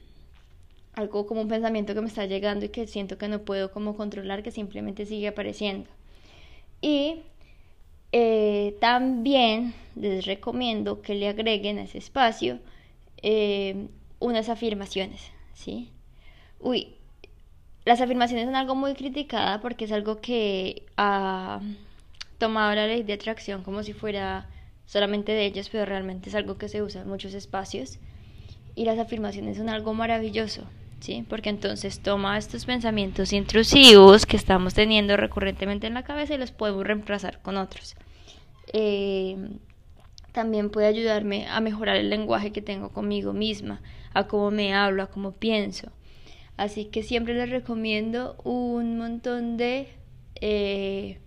Algo 0.94 1.26
como 1.26 1.42
un 1.42 1.48
pensamiento 1.48 1.94
que 1.94 2.02
me 2.02 2.08
está 2.08 2.26
llegando 2.26 2.66
y 2.66 2.70
que 2.70 2.88
siento 2.88 3.18
que 3.18 3.28
no 3.28 3.40
puedo 3.40 3.72
como 3.72 3.98
controlar, 3.98 4.44
que 4.44 4.52
simplemente 4.52 5.06
sigue 5.06 5.28
apareciendo. 5.28 5.90
Y 6.82 7.22
eh, 8.12 8.76
también 8.80 9.74
les 9.96 10.26
recomiendo 10.26 11.02
que 11.02 11.16
le 11.16 11.28
agreguen 11.28 11.80
a 11.80 11.84
ese 11.84 11.98
espacio 11.98 12.60
eh, 13.22 13.88
unas 14.20 14.50
afirmaciones, 14.50 15.32
¿sí? 15.54 15.92
Uy, 16.60 16.96
las 17.86 18.02
afirmaciones 18.02 18.46
son 18.46 18.56
algo 18.56 18.76
muy 18.76 18.94
criticada 18.96 19.62
porque 19.62 19.86
es 19.86 19.92
algo 19.92 20.20
que 20.20 20.84
ha 20.98 21.60
tomado 22.38 22.74
la 22.76 22.88
ley 22.88 23.04
de 23.04 23.14
atracción 23.14 23.64
como 23.64 23.84
si 23.84 23.94
fuera 23.94 24.48
solamente 24.86 25.32
de 25.32 25.46
ellos, 25.46 25.70
pero 25.70 25.86
realmente 25.86 26.30
es 26.30 26.36
algo 26.36 26.58
que 26.58 26.70
se 26.70 26.82
usa 26.82 27.02
en 27.02 27.08
muchos 27.08 27.34
espacios. 27.34 28.00
Y 28.76 28.86
las 28.86 29.00
afirmaciones 29.00 29.58
son 29.58 29.70
algo 29.70 29.94
maravilloso, 29.94 30.64
¿sí? 31.00 31.26
Porque 31.30 31.50
entonces 31.50 32.02
toma 32.02 32.38
estos 32.38 32.66
pensamientos 32.66 33.32
intrusivos 33.32 34.26
que 34.26 34.36
estamos 34.36 34.74
teniendo 34.74 35.16
recurrentemente 35.16 35.88
en 35.88 35.94
la 35.94 36.04
cabeza 36.04 36.36
y 36.36 36.38
los 36.38 36.52
podemos 36.52 36.86
reemplazar 36.86 37.42
con 37.42 37.58
otros. 37.58 37.96
Eh, 38.74 39.38
también 40.36 40.70
puede 40.70 40.88
ayudarme 40.88 41.48
a 41.48 41.62
mejorar 41.62 41.96
el 41.96 42.10
lenguaje 42.10 42.52
que 42.52 42.62
tengo 42.62 42.90
conmigo 42.90 43.32
misma, 43.32 43.82
a 44.14 44.28
cómo 44.28 44.52
me 44.52 44.74
hablo, 44.76 45.02
a 45.02 45.08
cómo 45.08 45.32
pienso. 45.32 45.94
Así 46.58 46.86
que 46.86 47.04
siempre 47.04 47.34
les 47.34 47.50
recomiendo 47.50 48.36
un 48.44 48.98
montón 48.98 49.56
de, 49.56 49.88
eh, 50.42 51.20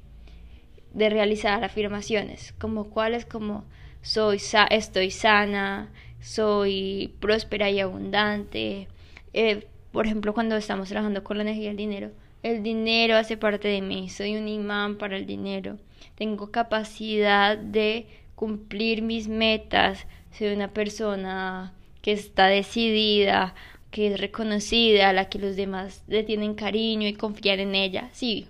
de 0.92 1.08
realizar 1.08 1.64
afirmaciones, 1.64 2.52
como 2.58 2.90
cuáles, 2.90 3.24
como 3.24 3.64
soy 4.02 4.40
estoy 4.68 5.10
sana, 5.10 5.90
soy 6.20 7.14
próspera 7.18 7.70
y 7.70 7.80
abundante. 7.80 8.88
Eh, 9.32 9.68
por 9.90 10.04
ejemplo, 10.04 10.34
cuando 10.34 10.54
estamos 10.56 10.90
trabajando 10.90 11.24
con 11.24 11.38
la 11.38 11.44
energía 11.44 11.68
del 11.68 11.78
dinero, 11.78 12.10
el 12.42 12.62
dinero 12.62 13.16
hace 13.16 13.38
parte 13.38 13.68
de 13.68 13.80
mí, 13.80 14.10
soy 14.10 14.36
un 14.36 14.48
imán 14.48 14.98
para 14.98 15.16
el 15.16 15.24
dinero, 15.24 15.78
tengo 16.14 16.50
capacidad 16.50 17.56
de 17.56 18.06
cumplir 18.38 19.02
mis 19.02 19.26
metas, 19.26 20.06
soy 20.30 20.52
una 20.52 20.72
persona 20.72 21.74
que 22.02 22.12
está 22.12 22.46
decidida 22.46 23.56
que 23.90 24.12
es 24.14 24.20
reconocida, 24.20 25.08
a 25.08 25.12
la 25.12 25.28
que 25.28 25.40
los 25.40 25.56
demás 25.56 26.04
le 26.06 26.22
tienen 26.22 26.54
cariño 26.54 27.08
y 27.08 27.14
confiar 27.14 27.58
en 27.58 27.74
ella. 27.74 28.10
Sí, 28.12 28.46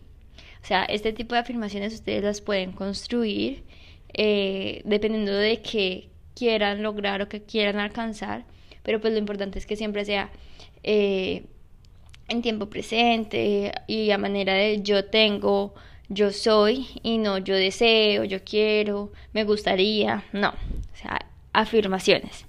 o 0.63 0.67
sea, 0.67 0.85
este 0.85 1.15
tipo 1.15 1.35
de 1.35 1.41
afirmaciones 1.41 1.95
ustedes 1.95 2.23
las 2.23 2.43
pueden 2.43 2.73
construir 2.73 3.63
eh, 4.13 4.83
dependiendo 4.85 5.33
de 5.33 5.63
qué 5.63 6.11
quieran 6.35 6.83
lograr 6.83 7.23
o 7.23 7.29
qué 7.31 7.43
quieran 7.43 7.79
alcanzar, 7.79 8.45
pero 8.83 9.01
pues 9.01 9.15
lo 9.15 9.19
importante 9.19 9.59
es 9.59 9.65
que 9.65 9.77
siempre 9.77 10.05
sea 10.05 10.31
eh, 10.83 11.45
en 12.29 12.43
tiempo 12.43 12.69
presente 12.69 13.73
y 13.87 14.11
a 14.11 14.19
manera 14.19 14.53
de 14.53 14.83
yo 14.83 15.07
tengo, 15.07 15.75
yo 16.09 16.33
soy 16.33 16.87
y 17.03 17.19
no 17.19 17.39
yo 17.39 17.55
deseo, 17.55 18.25
yo 18.25 18.43
quiero, 18.45 19.13
me 19.33 19.45
gustaría, 19.45 20.25
no, 20.33 20.51
o 20.51 20.97
sea, 20.97 21.19
afirmaciones. 21.53 22.47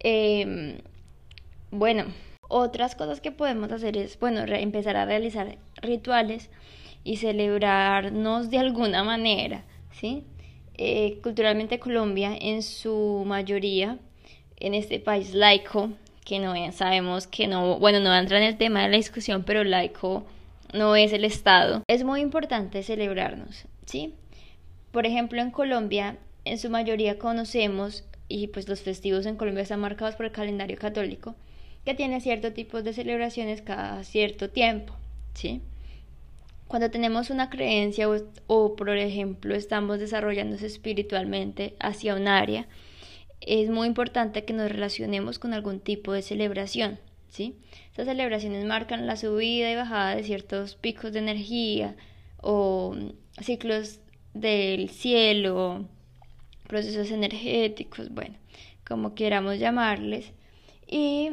Eh, 0.00 0.80
bueno, 1.70 2.04
otras 2.48 2.94
cosas 2.94 3.20
que 3.20 3.32
podemos 3.32 3.72
hacer 3.72 3.96
es, 3.96 4.18
bueno, 4.18 4.40
empezar 4.40 4.96
a 4.96 5.06
realizar 5.06 5.56
rituales 5.80 6.50
y 7.02 7.16
celebrarnos 7.16 8.50
de 8.50 8.58
alguna 8.58 9.02
manera, 9.04 9.64
¿sí? 9.90 10.24
Eh, 10.74 11.18
culturalmente 11.22 11.78
Colombia, 11.78 12.36
en 12.38 12.62
su 12.62 13.24
mayoría, 13.26 13.98
en 14.58 14.74
este 14.74 15.00
país 15.00 15.34
laico, 15.34 15.90
que 16.24 16.38
no 16.38 16.54
sabemos 16.72 17.26
que 17.26 17.48
no, 17.48 17.78
bueno, 17.78 18.00
no 18.00 18.14
entra 18.14 18.38
en 18.38 18.44
el 18.44 18.56
tema 18.56 18.82
de 18.82 18.90
la 18.90 18.96
discusión, 18.96 19.44
pero 19.44 19.64
laico 19.64 20.24
no 20.72 20.96
es 20.96 21.12
el 21.12 21.24
Estado. 21.24 21.82
Es 21.88 22.04
muy 22.04 22.20
importante 22.20 22.82
celebrarnos, 22.82 23.64
¿sí? 23.86 24.14
Por 24.90 25.06
ejemplo, 25.06 25.40
en 25.40 25.50
Colombia, 25.50 26.18
en 26.44 26.58
su 26.58 26.70
mayoría 26.70 27.18
conocemos, 27.18 28.04
y 28.28 28.48
pues 28.48 28.68
los 28.68 28.80
festivos 28.80 29.26
en 29.26 29.36
Colombia 29.36 29.62
están 29.62 29.80
marcados 29.80 30.16
por 30.16 30.26
el 30.26 30.32
calendario 30.32 30.78
católico, 30.78 31.34
que 31.84 31.94
tiene 31.94 32.20
cierto 32.20 32.52
tipo 32.52 32.82
de 32.82 32.92
celebraciones 32.92 33.62
cada 33.62 34.04
cierto 34.04 34.50
tiempo, 34.50 34.94
¿sí? 35.34 35.60
Cuando 36.68 36.90
tenemos 36.90 37.28
una 37.28 37.50
creencia 37.50 38.08
o, 38.46 38.76
por 38.76 38.88
ejemplo 38.88 39.54
estamos 39.54 39.98
desarrollándose 39.98 40.66
espiritualmente 40.66 41.74
hacia 41.80 42.14
un 42.14 42.28
área, 42.28 42.66
es 43.40 43.68
muy 43.68 43.88
importante 43.88 44.44
que 44.44 44.54
nos 44.54 44.70
relacionemos 44.70 45.38
con 45.38 45.52
algún 45.52 45.80
tipo 45.80 46.12
de 46.12 46.22
celebración, 46.22 46.98
¿sí? 47.32 47.56
Estas 47.88 48.06
celebraciones 48.06 48.64
marcan 48.66 49.06
la 49.06 49.16
subida 49.16 49.70
y 49.70 49.74
bajada 49.74 50.14
de 50.14 50.22
ciertos 50.22 50.76
picos 50.76 51.12
de 51.12 51.20
energía 51.20 51.96
o 52.36 52.94
ciclos 53.40 54.00
del 54.34 54.90
cielo, 54.90 55.88
procesos 56.68 57.10
energéticos, 57.10 58.10
bueno, 58.10 58.36
como 58.86 59.14
queramos 59.14 59.58
llamarles. 59.58 60.32
Y 60.86 61.30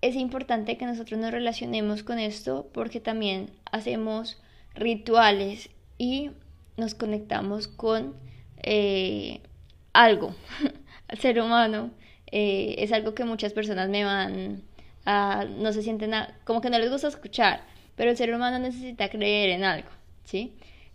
es 0.00 0.16
importante 0.16 0.78
que 0.78 0.86
nosotros 0.86 1.20
nos 1.20 1.32
relacionemos 1.32 2.02
con 2.02 2.18
esto 2.18 2.70
porque 2.72 3.00
también 3.00 3.50
hacemos 3.70 4.40
rituales 4.74 5.68
y 5.98 6.30
nos 6.78 6.94
conectamos 6.94 7.68
con 7.68 8.14
eh, 8.62 9.42
algo. 9.92 10.34
Al 11.08 11.18
ser 11.18 11.40
humano 11.40 11.90
eh, 12.32 12.76
es 12.78 12.92
algo 12.92 13.14
que 13.14 13.24
muchas 13.24 13.52
personas 13.52 13.88
me 13.88 14.04
van 14.04 14.62
a, 15.04 15.44
no 15.44 15.72
se 15.72 15.82
sienten 15.82 16.12
como 16.44 16.60
que 16.60 16.70
no 16.70 16.78
les 16.78 16.90
gusta 16.90 17.08
escuchar, 17.08 17.64
pero 17.96 18.10
el 18.10 18.16
ser 18.16 18.32
humano 18.34 18.58
necesita 18.58 19.08
creer 19.08 19.50
en 19.50 19.64
algo, 19.64 19.88
¿sí? 20.24 20.52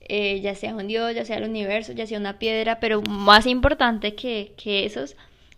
Eh, 0.08 0.39
ya 0.41 0.56
sea 0.56 0.76
un 0.76 0.88
Dios, 0.88 1.15
ya 1.15 1.26
sea 1.26 1.38
el 1.38 1.50
universo, 1.50 1.91
ya 1.91 2.06
sea 2.06 2.19
una 2.19 2.38
piedra, 2.38 2.80
pero 2.80 3.02
más 3.02 3.48
importante 3.48 4.15
que, 4.15 4.54
esos 4.86 5.15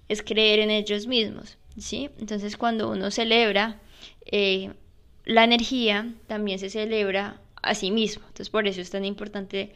es 0.08 0.24
creer 0.24 0.60
en 0.60 0.72
ellos 0.72 1.06
mismos. 1.06 1.58
¿sí? 1.78 2.10
Entonces 2.18 2.56
cuando 2.56 2.90
uno 2.90 3.12
celebra 3.12 3.82
eh, 4.26 4.72
la 5.26 5.44
energía, 5.44 6.14
también 6.28 6.60
se 6.60 6.70
celebra 6.70 7.42
a 7.62 7.76
sí 7.76 7.92
mismo. 7.92 8.24
Entonces 8.28 8.50
por 8.50 8.68
eso 8.68 8.80
es 8.80 8.90
tan 8.90 9.04
importante 9.04 9.74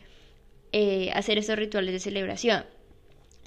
hacer 1.14 1.38
estos 1.38 1.58
rituales 1.58 1.92
de 1.92 2.00
celebración, 2.00 2.64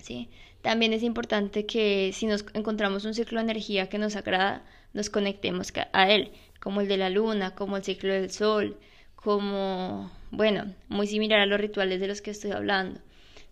¿sí? 0.03 0.29
También 0.65 0.95
es 0.95 1.03
importante 1.03 1.67
que 1.67 2.11
si 2.15 2.25
nos 2.25 2.47
encontramos 2.55 3.05
un 3.05 3.13
ciclo 3.13 3.39
de 3.39 3.45
energía 3.45 3.91
que 3.91 3.99
nos 3.99 4.17
agrada, 4.17 4.65
nos 4.95 5.11
conectemos 5.11 5.71
a 5.93 6.11
él, 6.11 6.31
como 6.59 6.81
el 6.81 6.89
de 6.89 6.97
la 6.97 7.11
luna, 7.11 7.55
como 7.55 7.77
el 7.77 7.85
ciclo 7.85 8.15
del 8.15 8.31
sol, 8.31 8.79
como, 9.15 10.11
bueno, 10.31 10.75
muy 10.89 11.07
similar 11.07 11.41
a 11.41 11.45
los 11.45 11.61
rituales 11.61 12.01
de 12.01 12.09
los 12.09 12.23
que 12.23 12.31
estoy 12.31 12.53
hablando. 12.53 12.99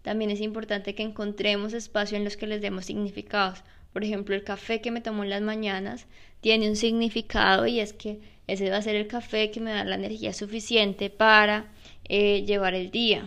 También 0.00 0.30
es 0.30 0.40
importante 0.40 0.94
que 0.94 1.02
encontremos 1.02 1.74
espacio 1.74 2.16
en 2.16 2.24
los 2.24 2.38
que 2.38 2.46
les 2.46 2.62
demos 2.62 2.86
significados. 2.86 3.62
Por 3.92 4.04
ejemplo, 4.04 4.34
el 4.34 4.42
café 4.42 4.80
que 4.80 4.90
me 4.90 5.02
tomo 5.02 5.22
en 5.22 5.28
las 5.28 5.42
mañanas 5.42 6.06
tiene 6.40 6.66
un 6.66 6.76
significado 6.76 7.66
y 7.66 7.80
es 7.80 7.92
que 7.92 8.20
ese 8.46 8.70
va 8.70 8.78
a 8.78 8.82
ser 8.82 8.96
el 8.96 9.06
café 9.06 9.50
que 9.50 9.60
me 9.60 9.72
da 9.72 9.84
la 9.84 9.96
energía 9.96 10.32
suficiente 10.32 11.10
para 11.10 11.66
eh, 12.08 12.42
llevar 12.46 12.72
el 12.72 12.90
día. 12.90 13.26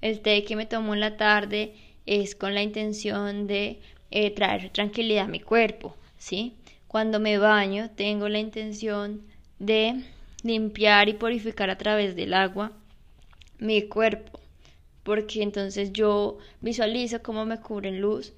El 0.00 0.22
té 0.22 0.42
que 0.42 0.56
me 0.56 0.66
tomo 0.66 0.92
en 0.92 0.98
la 0.98 1.16
tarde 1.16 1.74
es 2.10 2.34
con 2.34 2.54
la 2.54 2.62
intención 2.62 3.46
de 3.46 3.80
eh, 4.10 4.30
traer 4.32 4.70
tranquilidad 4.70 5.24
a 5.24 5.28
mi 5.28 5.40
cuerpo, 5.40 5.96
¿sí? 6.18 6.54
Cuando 6.88 7.20
me 7.20 7.38
baño 7.38 7.90
tengo 7.90 8.28
la 8.28 8.40
intención 8.40 9.22
de 9.58 10.02
limpiar 10.42 11.08
y 11.08 11.14
purificar 11.14 11.70
a 11.70 11.78
través 11.78 12.16
del 12.16 12.34
agua 12.34 12.72
mi 13.58 13.82
cuerpo, 13.82 14.40
porque 15.02 15.42
entonces 15.42 15.92
yo 15.92 16.38
visualizo 16.60 17.22
cómo 17.22 17.44
me 17.46 17.60
cubren 17.60 18.00
luz 18.00 18.32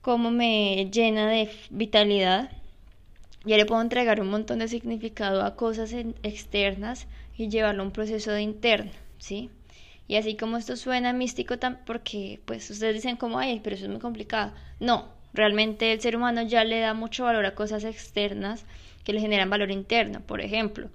cómo 0.00 0.30
me 0.30 0.88
llena 0.90 1.28
de 1.28 1.50
vitalidad. 1.70 2.50
Ya 3.44 3.56
le 3.56 3.66
puedo 3.66 3.82
entregar 3.82 4.20
un 4.20 4.30
montón 4.30 4.58
de 4.60 4.68
significado 4.68 5.42
a 5.42 5.56
cosas 5.56 5.92
externas 6.22 7.06
y 7.36 7.48
llevarlo 7.48 7.82
a 7.82 7.86
un 7.86 7.92
proceso 7.92 8.30
de 8.30 8.42
interno, 8.42 8.90
¿sí? 9.18 9.50
Y 10.08 10.16
así 10.16 10.36
como 10.36 10.56
esto 10.56 10.74
suena 10.76 11.12
místico, 11.12 11.54
porque 11.84 12.40
pues 12.46 12.68
ustedes 12.70 12.94
dicen 12.94 13.16
como, 13.16 13.38
ay, 13.38 13.60
pero 13.62 13.76
eso 13.76 13.84
es 13.84 13.90
muy 13.90 14.00
complicado. 14.00 14.54
No, 14.80 15.12
realmente 15.34 15.92
el 15.92 16.00
ser 16.00 16.16
humano 16.16 16.42
ya 16.42 16.64
le 16.64 16.80
da 16.80 16.94
mucho 16.94 17.24
valor 17.24 17.44
a 17.44 17.54
cosas 17.54 17.84
externas 17.84 18.64
que 19.04 19.12
le 19.12 19.20
generan 19.20 19.50
valor 19.50 19.70
interno. 19.70 20.20
Por 20.22 20.40
ejemplo, 20.40 20.88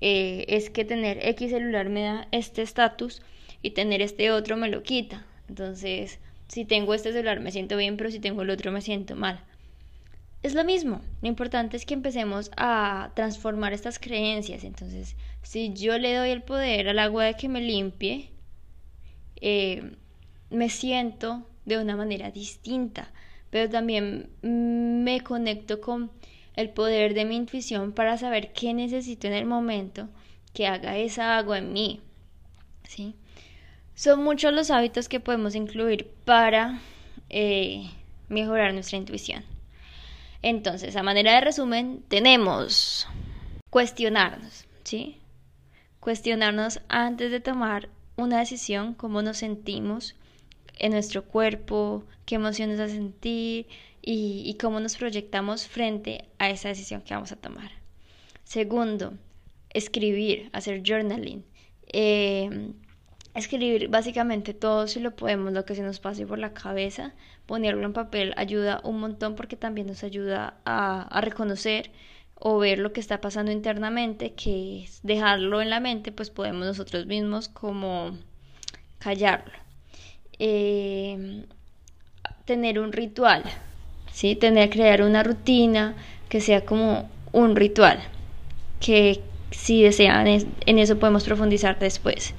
eh, 0.00 0.44
es 0.48 0.70
que 0.70 0.84
tener 0.84 1.18
X 1.26 1.50
celular 1.50 1.88
me 1.88 2.02
da 2.02 2.28
este 2.30 2.62
estatus 2.62 3.22
y 3.60 3.70
tener 3.70 4.02
este 4.02 4.30
otro 4.30 4.56
me 4.56 4.68
lo 4.68 4.84
quita. 4.84 5.26
Entonces, 5.48 6.20
si 6.46 6.64
tengo 6.64 6.94
este 6.94 7.12
celular 7.12 7.40
me 7.40 7.52
siento 7.52 7.76
bien, 7.76 7.96
pero 7.96 8.10
si 8.10 8.20
tengo 8.20 8.42
el 8.42 8.50
otro 8.50 8.70
me 8.70 8.82
siento 8.82 9.16
mal. 9.16 9.44
Es 10.42 10.54
lo 10.54 10.64
mismo, 10.64 11.02
lo 11.20 11.28
importante 11.28 11.76
es 11.76 11.84
que 11.84 11.92
empecemos 11.92 12.50
a 12.56 13.10
transformar 13.14 13.72
estas 13.74 13.98
creencias. 13.98 14.64
Entonces, 14.64 15.16
si 15.42 15.74
yo 15.74 15.98
le 15.98 16.14
doy 16.14 16.30
el 16.30 16.42
poder 16.42 16.88
al 16.88 16.98
agua 16.98 17.24
de 17.24 17.34
que 17.34 17.48
me 17.48 17.60
limpie, 17.60 18.30
eh, 19.40 19.92
me 20.50 20.68
siento 20.68 21.46
de 21.64 21.78
una 21.78 21.96
manera 21.96 22.30
distinta, 22.30 23.10
pero 23.50 23.70
también 23.70 24.30
me 24.42 25.20
conecto 25.22 25.80
con 25.80 26.10
el 26.56 26.70
poder 26.70 27.14
de 27.14 27.24
mi 27.24 27.36
intuición 27.36 27.92
para 27.92 28.18
saber 28.18 28.52
qué 28.52 28.74
necesito 28.74 29.26
en 29.26 29.32
el 29.34 29.46
momento 29.46 30.08
que 30.52 30.66
haga 30.66 30.96
esa 30.96 31.36
agua 31.36 31.58
en 31.58 31.72
mí. 31.72 32.00
¿sí? 32.88 33.14
Son 33.94 34.22
muchos 34.22 34.52
los 34.52 34.70
hábitos 34.70 35.08
que 35.08 35.20
podemos 35.20 35.54
incluir 35.54 36.10
para 36.24 36.80
eh, 37.28 37.90
mejorar 38.28 38.74
nuestra 38.74 38.98
intuición. 38.98 39.44
Entonces, 40.42 40.96
a 40.96 41.02
manera 41.02 41.34
de 41.34 41.42
resumen, 41.42 42.02
tenemos 42.08 43.06
cuestionarnos, 43.68 44.64
¿sí? 44.84 45.18
Cuestionarnos 46.00 46.80
antes 46.88 47.30
de 47.30 47.40
tomar 47.40 47.90
una 48.24 48.38
decisión, 48.38 48.94
cómo 48.94 49.22
nos 49.22 49.38
sentimos 49.38 50.16
en 50.78 50.92
nuestro 50.92 51.24
cuerpo, 51.24 52.04
qué 52.24 52.36
emociones 52.36 52.80
a 52.80 52.88
sentir 52.88 53.66
y, 54.02 54.56
cómo 54.60 54.80
nos 54.80 54.96
proyectamos 54.96 55.66
frente 55.66 56.24
a 56.38 56.50
esa 56.50 56.68
decisión 56.68 57.02
que 57.02 57.14
vamos 57.14 57.32
a 57.32 57.36
tomar. 57.36 57.70
Segundo, 58.44 59.12
escribir, 59.70 60.48
hacer 60.52 60.82
journaling. 60.84 61.44
Em, 61.88 62.72
escribir 63.34 63.88
básicamente 63.88 64.54
todo 64.54 64.86
si 64.86 65.00
lo 65.00 65.14
podemos, 65.14 65.52
lo 65.52 65.64
que 65.64 65.74
se 65.74 65.82
nos 65.82 66.00
pase 66.00 66.26
por 66.26 66.38
la 66.38 66.54
cabeza, 66.54 67.14
ponerlo 67.46 67.84
en 67.84 67.92
papel 67.92 68.32
ayuda 68.36 68.80
un 68.84 69.00
montón 69.00 69.34
porque 69.34 69.56
también 69.56 69.86
nos 69.86 70.02
ayuda 70.02 70.60
a, 70.64 71.02
a 71.02 71.20
reconocer 71.20 71.90
o 72.40 72.58
ver 72.58 72.78
lo 72.78 72.92
que 72.92 73.00
está 73.00 73.20
pasando 73.20 73.52
internamente, 73.52 74.32
que 74.32 74.84
es 74.84 75.00
dejarlo 75.02 75.60
en 75.60 75.68
la 75.68 75.78
mente, 75.78 76.10
pues 76.10 76.30
podemos 76.30 76.66
nosotros 76.66 77.06
mismos 77.06 77.48
como 77.48 78.16
callarlo. 78.98 79.52
Eh, 80.38 81.44
tener 82.46 82.80
un 82.80 82.92
ritual, 82.92 83.44
¿sí? 84.10 84.36
Tener, 84.36 84.70
crear 84.70 85.02
una 85.02 85.22
rutina 85.22 85.94
que 86.30 86.40
sea 86.40 86.64
como 86.64 87.10
un 87.32 87.56
ritual, 87.56 88.00
que 88.80 89.20
si 89.50 89.82
desean 89.82 90.26
en 90.26 90.78
eso 90.78 90.98
podemos 90.98 91.24
profundizar 91.24 91.78
después. 91.78 92.34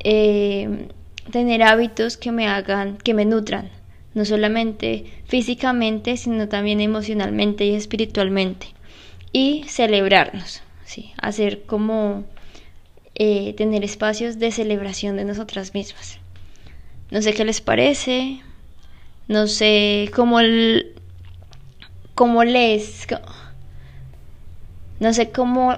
Eh, 0.00 0.88
tener 1.30 1.62
hábitos 1.62 2.18
que 2.18 2.32
me 2.32 2.48
hagan, 2.48 2.98
que 2.98 3.14
me 3.14 3.24
nutran, 3.24 3.70
no 4.12 4.26
solamente 4.26 5.06
físicamente, 5.24 6.18
sino 6.18 6.48
también 6.48 6.82
emocionalmente 6.82 7.64
y 7.64 7.74
espiritualmente 7.74 8.74
y 9.32 9.64
celebrarnos, 9.66 10.62
¿sí? 10.84 11.12
hacer 11.20 11.62
como 11.62 12.24
eh, 13.14 13.54
tener 13.54 13.84
espacios 13.84 14.38
de 14.38 14.52
celebración 14.52 15.16
de 15.16 15.24
nosotras 15.24 15.74
mismas. 15.74 16.18
No 17.10 17.22
sé 17.22 17.34
qué 17.34 17.44
les 17.44 17.60
parece, 17.60 18.40
no 19.28 19.46
sé 19.46 20.10
cómo, 20.14 20.38
cómo 22.14 22.44
les... 22.44 23.06
No 25.00 25.12
sé 25.12 25.30
cómo... 25.30 25.76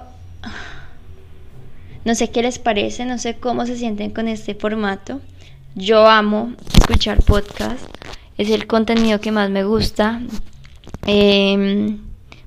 No 2.05 2.13
sé 2.13 2.29
qué 2.29 2.43
les 2.43 2.59
parece, 2.59 3.05
no 3.05 3.17
sé 3.17 3.37
cómo 3.37 3.65
se 3.65 3.77
sienten 3.77 4.11
con 4.11 4.27
este 4.27 4.53
formato. 4.53 5.21
Yo 5.73 6.07
amo 6.07 6.53
escuchar 6.73 7.23
podcast, 7.23 7.83
es 8.37 8.49
el 8.49 8.67
contenido 8.67 9.19
que 9.19 9.31
más 9.31 9.49
me 9.49 9.63
gusta. 9.63 10.21
Eh, 11.07 11.97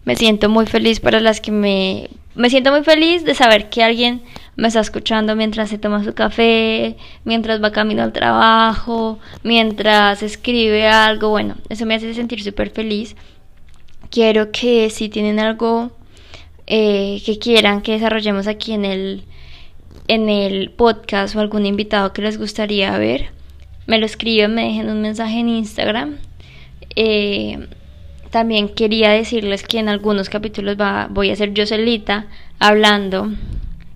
me 0.08 0.16
siento 0.16 0.48
muy 0.48 0.64
feliz 0.64 1.00
para 1.00 1.20
las 1.20 1.42
que 1.42 1.50
me... 1.52 2.08
Me 2.34 2.48
siento 2.48 2.70
muy 2.70 2.82
feliz 2.82 3.26
de 3.26 3.34
saber 3.34 3.68
que 3.68 3.82
alguien 3.82 4.22
me 4.56 4.68
está 4.68 4.80
escuchando 4.80 5.36
mientras 5.36 5.68
se 5.68 5.76
toma 5.76 6.02
su 6.02 6.14
café, 6.14 6.96
mientras 7.24 7.62
va 7.62 7.72
camino 7.72 8.02
al 8.02 8.14
trabajo, 8.14 9.18
mientras 9.42 10.22
escribe 10.22 10.88
algo. 10.88 11.28
Bueno, 11.28 11.56
eso 11.68 11.84
me 11.84 11.94
hace 11.94 12.14
sentir 12.14 12.42
súper 12.42 12.70
feliz. 12.70 13.16
Quiero 14.08 14.50
que 14.50 14.88
si 14.88 15.10
tienen 15.10 15.40
algo 15.40 15.90
eh, 16.66 17.20
que 17.26 17.38
quieran 17.38 17.82
que 17.82 17.92
desarrollemos 17.92 18.46
aquí 18.46 18.72
en 18.72 18.86
el, 18.86 19.24
en 20.06 20.30
el 20.30 20.70
podcast 20.70 21.36
o 21.36 21.40
algún 21.40 21.66
invitado 21.66 22.14
que 22.14 22.22
les 22.22 22.38
gustaría 22.38 22.96
ver, 22.96 23.26
me 23.86 23.98
lo 23.98 24.06
escriben, 24.06 24.54
me 24.54 24.68
dejen 24.68 24.88
un 24.88 25.02
mensaje 25.02 25.40
en 25.40 25.50
Instagram. 25.50 26.16
Eh, 26.96 27.68
también 28.30 28.68
quería 28.68 29.10
decirles 29.10 29.62
que 29.62 29.78
en 29.78 29.88
algunos 29.88 30.28
capítulos 30.28 30.76
va, 30.80 31.08
voy 31.10 31.30
a 31.30 31.36
ser 31.36 31.54
yo 31.54 31.66
solita 31.66 32.26
hablando 32.58 33.30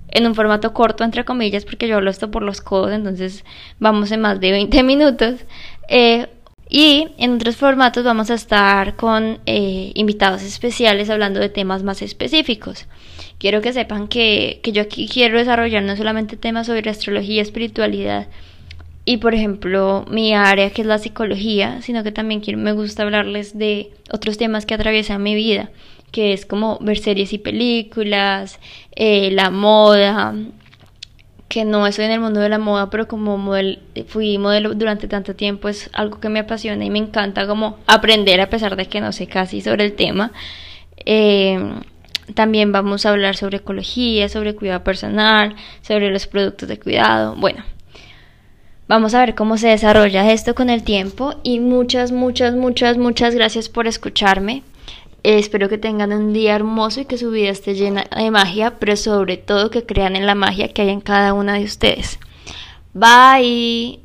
en 0.08 0.26
un 0.26 0.34
formato 0.34 0.72
corto, 0.72 1.04
entre 1.04 1.24
comillas, 1.24 1.64
porque 1.64 1.88
yo 1.88 1.96
hablo 1.96 2.10
esto 2.10 2.30
por 2.30 2.42
los 2.42 2.60
codos, 2.60 2.92
entonces 2.92 3.44
vamos 3.78 4.12
en 4.12 4.20
más 4.20 4.40
de 4.40 4.50
20 4.50 4.82
minutos. 4.82 5.40
Eh, 5.88 6.26
y 6.68 7.08
en 7.18 7.34
otros 7.34 7.56
formatos 7.56 8.02
vamos 8.02 8.30
a 8.30 8.34
estar 8.34 8.96
con 8.96 9.40
eh, 9.44 9.92
invitados 9.94 10.42
especiales 10.42 11.10
hablando 11.10 11.38
de 11.38 11.50
temas 11.50 11.82
más 11.82 12.00
específicos. 12.00 12.86
Quiero 13.38 13.60
que 13.60 13.74
sepan 13.74 14.08
que, 14.08 14.60
que 14.62 14.72
yo 14.72 14.82
aquí 14.82 15.06
quiero 15.06 15.38
desarrollar 15.38 15.82
no 15.82 15.96
solamente 15.96 16.38
temas 16.38 16.68
sobre 16.68 16.88
astrología, 16.88 17.42
espiritualidad, 17.42 18.28
y 19.04 19.16
por 19.16 19.34
ejemplo 19.34 20.04
mi 20.10 20.34
área 20.34 20.70
que 20.70 20.82
es 20.82 20.86
la 20.86 20.98
psicología, 20.98 21.82
sino 21.82 22.04
que 22.04 22.12
también 22.12 22.42
me 22.62 22.72
gusta 22.72 23.02
hablarles 23.02 23.58
de 23.58 23.90
otros 24.12 24.38
temas 24.38 24.66
que 24.66 24.74
atraviesan 24.74 25.22
mi 25.22 25.34
vida, 25.34 25.70
que 26.10 26.32
es 26.32 26.46
como 26.46 26.78
ver 26.80 26.98
series 26.98 27.32
y 27.32 27.38
películas, 27.38 28.60
eh, 28.94 29.30
la 29.32 29.50
moda, 29.50 30.34
que 31.48 31.64
no 31.66 31.86
estoy 31.86 32.06
en 32.06 32.12
el 32.12 32.20
mundo 32.20 32.40
de 32.40 32.48
la 32.48 32.58
moda, 32.58 32.88
pero 32.90 33.08
como 33.08 33.36
model, 33.36 33.80
fui 34.06 34.38
modelo 34.38 34.74
durante 34.74 35.06
tanto 35.06 35.34
tiempo 35.34 35.68
es 35.68 35.90
algo 35.92 36.18
que 36.18 36.30
me 36.30 36.40
apasiona 36.40 36.84
y 36.84 36.90
me 36.90 36.98
encanta 36.98 37.46
como 37.46 37.78
aprender 37.86 38.40
a 38.40 38.48
pesar 38.48 38.76
de 38.76 38.86
que 38.86 39.00
no 39.02 39.12
sé 39.12 39.26
casi 39.26 39.60
sobre 39.60 39.84
el 39.84 39.94
tema. 39.94 40.32
Eh, 41.04 41.60
también 42.34 42.72
vamos 42.72 43.04
a 43.04 43.10
hablar 43.10 43.36
sobre 43.36 43.58
ecología, 43.58 44.28
sobre 44.28 44.54
cuidado 44.54 44.82
personal, 44.84 45.56
sobre 45.82 46.10
los 46.10 46.26
productos 46.26 46.68
de 46.68 46.78
cuidado. 46.78 47.34
Bueno, 47.36 47.64
Vamos 48.92 49.14
a 49.14 49.20
ver 49.20 49.34
cómo 49.34 49.56
se 49.56 49.68
desarrolla 49.68 50.30
esto 50.30 50.54
con 50.54 50.68
el 50.68 50.82
tiempo 50.82 51.36
y 51.42 51.60
muchas, 51.60 52.12
muchas, 52.12 52.54
muchas, 52.54 52.98
muchas 52.98 53.34
gracias 53.34 53.70
por 53.70 53.86
escucharme. 53.86 54.64
espero 55.22 55.70
que 55.70 55.78
tengan 55.78 56.12
un 56.12 56.34
día 56.34 56.54
hermoso 56.54 57.00
y 57.00 57.06
que 57.06 57.16
su 57.16 57.30
vida 57.30 57.48
esté 57.48 57.72
llena 57.72 58.04
de 58.14 58.30
magia, 58.30 58.78
pero 58.78 58.94
sobre 58.96 59.38
todo 59.38 59.70
que 59.70 59.86
crean 59.86 60.14
en 60.14 60.26
la 60.26 60.34
magia 60.34 60.74
que 60.74 60.82
hay 60.82 60.90
en 60.90 61.00
cada 61.00 61.32
una 61.32 61.54
de 61.54 61.64
ustedes. 61.64 62.18
Bye. 62.92 64.00